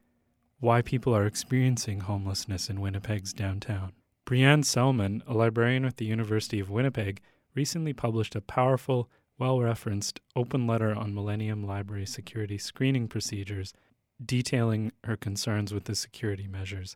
why 0.59 0.81
people 0.81 1.15
are 1.15 1.25
experiencing 1.25 2.01
homelessness 2.01 2.69
in 2.69 2.79
Winnipeg's 2.79 3.33
downtown. 3.33 3.93
Brianne 4.31 4.63
Selman, 4.63 5.21
a 5.27 5.33
librarian 5.33 5.83
at 5.83 5.97
the 5.97 6.05
University 6.05 6.61
of 6.61 6.69
Winnipeg, 6.69 7.19
recently 7.53 7.91
published 7.91 8.33
a 8.33 8.39
powerful, 8.39 9.09
well 9.37 9.59
referenced 9.59 10.21
open 10.37 10.65
letter 10.65 10.95
on 10.95 11.13
Millennium 11.13 11.67
Library 11.67 12.05
security 12.05 12.57
screening 12.57 13.09
procedures 13.09 13.73
detailing 14.25 14.93
her 15.03 15.17
concerns 15.17 15.73
with 15.73 15.83
the 15.83 15.95
security 15.95 16.47
measures. 16.47 16.95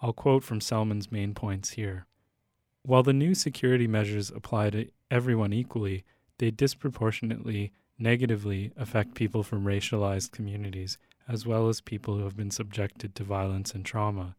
I'll 0.00 0.12
quote 0.12 0.44
from 0.44 0.60
Selman's 0.60 1.10
main 1.10 1.34
points 1.34 1.70
here. 1.70 2.06
While 2.84 3.02
the 3.02 3.12
new 3.12 3.34
security 3.34 3.88
measures 3.88 4.30
apply 4.30 4.70
to 4.70 4.88
everyone 5.10 5.52
equally, 5.52 6.04
they 6.38 6.52
disproportionately 6.52 7.72
negatively 7.98 8.70
affect 8.76 9.16
people 9.16 9.42
from 9.42 9.64
racialized 9.64 10.30
communities, 10.30 10.98
as 11.26 11.44
well 11.44 11.68
as 11.68 11.80
people 11.80 12.16
who 12.16 12.22
have 12.22 12.36
been 12.36 12.52
subjected 12.52 13.16
to 13.16 13.24
violence 13.24 13.74
and 13.74 13.84
trauma. 13.84 14.36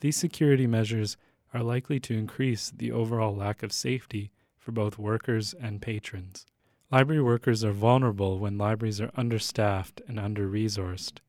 These 0.00 0.16
security 0.16 0.66
measures 0.66 1.18
are 1.56 1.62
likely 1.62 1.98
to 1.98 2.12
increase 2.12 2.70
the 2.70 2.92
overall 2.92 3.34
lack 3.34 3.62
of 3.62 3.72
safety 3.72 4.30
for 4.58 4.72
both 4.72 4.98
workers 4.98 5.54
and 5.54 5.80
patrons. 5.80 6.44
Library 6.90 7.22
workers 7.22 7.64
are 7.64 7.72
vulnerable 7.72 8.38
when 8.38 8.58
libraries 8.58 9.00
are 9.00 9.10
understaffed 9.16 10.02
and 10.06 10.20
under 10.20 10.46
resourced. 10.46 11.20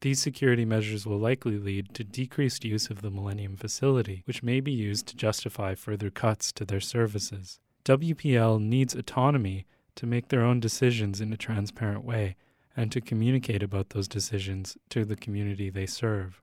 These 0.00 0.20
security 0.20 0.64
measures 0.64 1.06
will 1.06 1.18
likely 1.18 1.56
lead 1.56 1.94
to 1.94 2.02
decreased 2.02 2.64
use 2.64 2.90
of 2.90 3.00
the 3.00 3.12
Millennium 3.12 3.56
facility, 3.56 4.22
which 4.26 4.42
may 4.42 4.58
be 4.58 4.72
used 4.72 5.06
to 5.06 5.16
justify 5.16 5.76
further 5.76 6.10
cuts 6.10 6.50
to 6.52 6.64
their 6.64 6.80
services. 6.80 7.60
WPL 7.84 8.60
needs 8.60 8.94
autonomy 8.94 9.66
to 9.94 10.04
make 10.04 10.28
their 10.28 10.42
own 10.42 10.58
decisions 10.58 11.20
in 11.20 11.32
a 11.32 11.36
transparent 11.36 12.04
way 12.04 12.34
and 12.76 12.90
to 12.90 13.00
communicate 13.00 13.62
about 13.62 13.90
those 13.90 14.08
decisions 14.08 14.76
to 14.90 15.04
the 15.04 15.16
community 15.16 15.70
they 15.70 15.86
serve. 15.86 16.42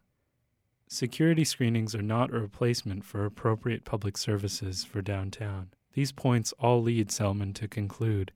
Security 0.93 1.43
screenings 1.43 1.95
are 1.95 2.03
not 2.03 2.31
a 2.31 2.39
replacement 2.39 3.03
for 3.03 3.25
appropriate 3.25 3.83
public 3.83 4.15
services 4.15 4.83
for 4.83 5.01
downtown. 5.01 5.71
These 5.93 6.11
points 6.11 6.53
all 6.59 6.83
lead 6.83 7.09
Selman 7.09 7.53
to 7.53 7.67
conclude 7.67 8.31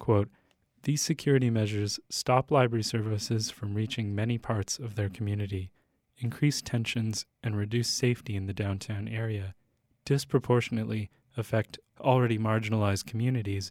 quote, 0.00 0.28
These 0.82 1.02
security 1.02 1.50
measures 1.50 2.00
stop 2.10 2.50
library 2.50 2.82
services 2.82 3.52
from 3.52 3.74
reaching 3.74 4.12
many 4.12 4.38
parts 4.38 4.80
of 4.80 4.96
their 4.96 5.08
community, 5.08 5.70
increase 6.18 6.60
tensions, 6.60 7.26
and 7.44 7.56
reduce 7.56 7.88
safety 7.88 8.34
in 8.34 8.46
the 8.46 8.52
downtown 8.52 9.06
area, 9.06 9.54
disproportionately 10.04 11.10
affect 11.36 11.78
already 12.00 12.38
marginalized 12.38 13.06
communities, 13.06 13.70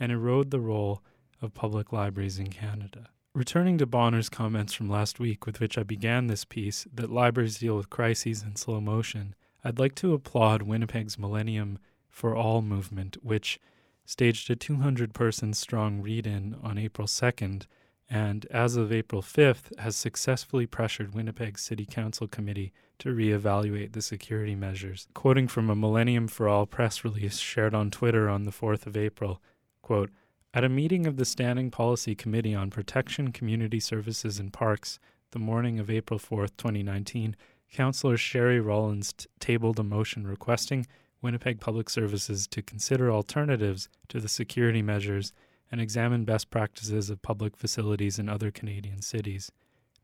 and 0.00 0.10
erode 0.10 0.50
the 0.50 0.60
role 0.60 1.02
of 1.42 1.52
public 1.52 1.92
libraries 1.92 2.38
in 2.38 2.46
Canada. 2.46 3.10
Returning 3.38 3.78
to 3.78 3.86
Bonner's 3.86 4.28
comments 4.28 4.74
from 4.74 4.90
last 4.90 5.20
week, 5.20 5.46
with 5.46 5.60
which 5.60 5.78
I 5.78 5.84
began 5.84 6.26
this 6.26 6.44
piece, 6.44 6.88
that 6.92 7.08
libraries 7.08 7.60
deal 7.60 7.76
with 7.76 7.88
crises 7.88 8.42
in 8.42 8.56
slow 8.56 8.80
motion, 8.80 9.36
I'd 9.62 9.78
like 9.78 9.94
to 9.96 10.12
applaud 10.12 10.62
Winnipeg's 10.62 11.20
Millennium 11.20 11.78
for 12.10 12.34
All 12.34 12.62
movement, 12.62 13.16
which 13.22 13.60
staged 14.04 14.50
a 14.50 14.56
200 14.56 15.14
person 15.14 15.54
strong 15.54 16.02
read 16.02 16.26
in 16.26 16.56
on 16.64 16.78
April 16.78 17.06
2nd 17.06 17.66
and, 18.10 18.44
as 18.46 18.74
of 18.74 18.92
April 18.92 19.22
5th, 19.22 19.78
has 19.78 19.94
successfully 19.94 20.66
pressured 20.66 21.14
Winnipeg 21.14 21.60
City 21.60 21.86
Council 21.86 22.26
Committee 22.26 22.72
to 22.98 23.10
reevaluate 23.10 23.92
the 23.92 24.02
security 24.02 24.56
measures. 24.56 25.06
Quoting 25.14 25.46
from 25.46 25.70
a 25.70 25.76
Millennium 25.76 26.26
for 26.26 26.48
All 26.48 26.66
press 26.66 27.04
release 27.04 27.38
shared 27.38 27.72
on 27.72 27.92
Twitter 27.92 28.28
on 28.28 28.42
the 28.42 28.50
4th 28.50 28.84
of 28.84 28.96
April, 28.96 29.40
quote, 29.80 30.10
at 30.58 30.64
a 30.64 30.68
meeting 30.68 31.06
of 31.06 31.16
the 31.16 31.24
Standing 31.24 31.70
Policy 31.70 32.16
Committee 32.16 32.52
on 32.52 32.68
Protection, 32.68 33.30
Community 33.30 33.78
Services, 33.78 34.40
and 34.40 34.52
Parks 34.52 34.98
the 35.30 35.38
morning 35.38 35.78
of 35.78 35.88
April 35.88 36.18
4, 36.18 36.48
2019, 36.48 37.36
Councillor 37.72 38.16
Sherri 38.16 38.58
Rollins 38.58 39.12
t- 39.12 39.26
tabled 39.38 39.78
a 39.78 39.84
motion 39.84 40.26
requesting 40.26 40.84
Winnipeg 41.22 41.60
Public 41.60 41.88
Services 41.88 42.48
to 42.48 42.60
consider 42.60 43.08
alternatives 43.08 43.88
to 44.08 44.18
the 44.18 44.28
security 44.28 44.82
measures 44.82 45.32
and 45.70 45.80
examine 45.80 46.24
best 46.24 46.50
practices 46.50 47.08
of 47.08 47.22
public 47.22 47.56
facilities 47.56 48.18
in 48.18 48.28
other 48.28 48.50
Canadian 48.50 49.00
cities. 49.00 49.52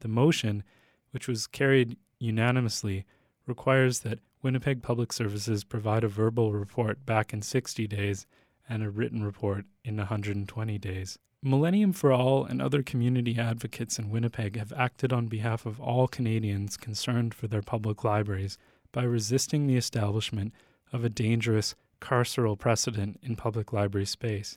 The 0.03 0.09
motion, 0.09 0.63
which 1.11 1.27
was 1.27 1.49
carried 1.49 1.97
unanimously, 2.21 3.05
requires 3.45 4.03
that 4.03 4.21
Winnipeg 4.41 4.85
Public 4.85 5.13
Services 5.13 5.65
provide 5.65 6.05
a 6.05 6.09
verbal 6.09 6.53
report 6.53 7.05
back 7.05 7.33
in 7.33 7.43
60 7.43 7.89
days 7.89 8.25
and 8.69 8.83
a 8.83 8.91
written 8.91 9.23
report 9.23 9.65
in 9.85 9.97
120 9.97 10.79
days. 10.79 11.19
Millennium 11.43 11.93
for 11.93 12.11
All 12.11 12.45
and 12.45 12.63
other 12.63 12.83
community 12.83 13.39
advocates 13.39 13.99
in 13.99 14.09
Winnipeg 14.09 14.57
have 14.57 14.73
acted 14.73 15.13
on 15.13 15.27
behalf 15.27 15.67
of 15.67 15.79
all 15.79 16.09
Canadians 16.09 16.79
concerned 16.79 17.35
for 17.35 17.47
their 17.49 17.61
public 17.61 18.03
libraries 18.03 18.57
by 18.93 19.03
resisting 19.03 19.67
the 19.67 19.77
establishment 19.77 20.55
of 20.93 21.05
a 21.05 21.11
dangerous 21.11 21.75
carceral 22.01 22.59
precedent 22.59 23.21
in 23.23 23.37
public 23.37 23.73
library 23.73 24.07
space. 24.07 24.57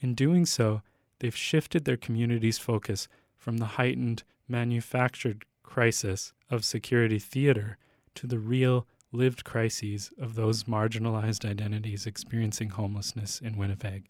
In 0.00 0.14
doing 0.14 0.46
so, 0.46 0.82
they've 1.18 1.34
shifted 1.34 1.84
their 1.84 1.96
community's 1.96 2.58
focus 2.58 3.08
from 3.36 3.56
the 3.56 3.64
heightened, 3.64 4.22
manufactured 4.46 5.44
crisis 5.62 6.32
of 6.50 6.64
security 6.64 7.18
theater 7.18 7.78
to 8.14 8.26
the 8.26 8.38
real 8.38 8.86
lived 9.14 9.44
crises 9.44 10.12
of 10.20 10.34
those 10.34 10.64
marginalized 10.64 11.48
identities 11.48 12.06
experiencing 12.06 12.70
homelessness 12.70 13.40
in 13.40 13.56
Winnipeg. 13.56 14.08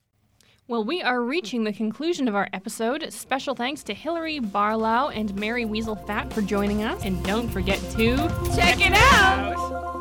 Well, 0.67 0.83
we 0.83 1.03
are 1.03 1.21
reaching 1.21 1.65
the 1.65 1.75
conclusion 1.75 2.27
of 2.27 2.35
our 2.35 2.49
episode. 2.55 3.13
Special 3.13 3.55
thanks 3.55 3.83
to 3.85 3.93
Hillary 3.95 4.39
Barlow 4.39 5.11
and 5.11 5.35
Mary 5.35 5.67
Weasel 5.67 5.95
Fat 5.95 6.33
for 6.33 6.41
joining 6.41 6.83
us. 6.83 7.05
And 7.05 7.23
don't 7.23 7.51
forget 7.51 7.79
to 7.93 8.17
check 8.57 8.79
it 8.81 8.95
out! 8.95 9.94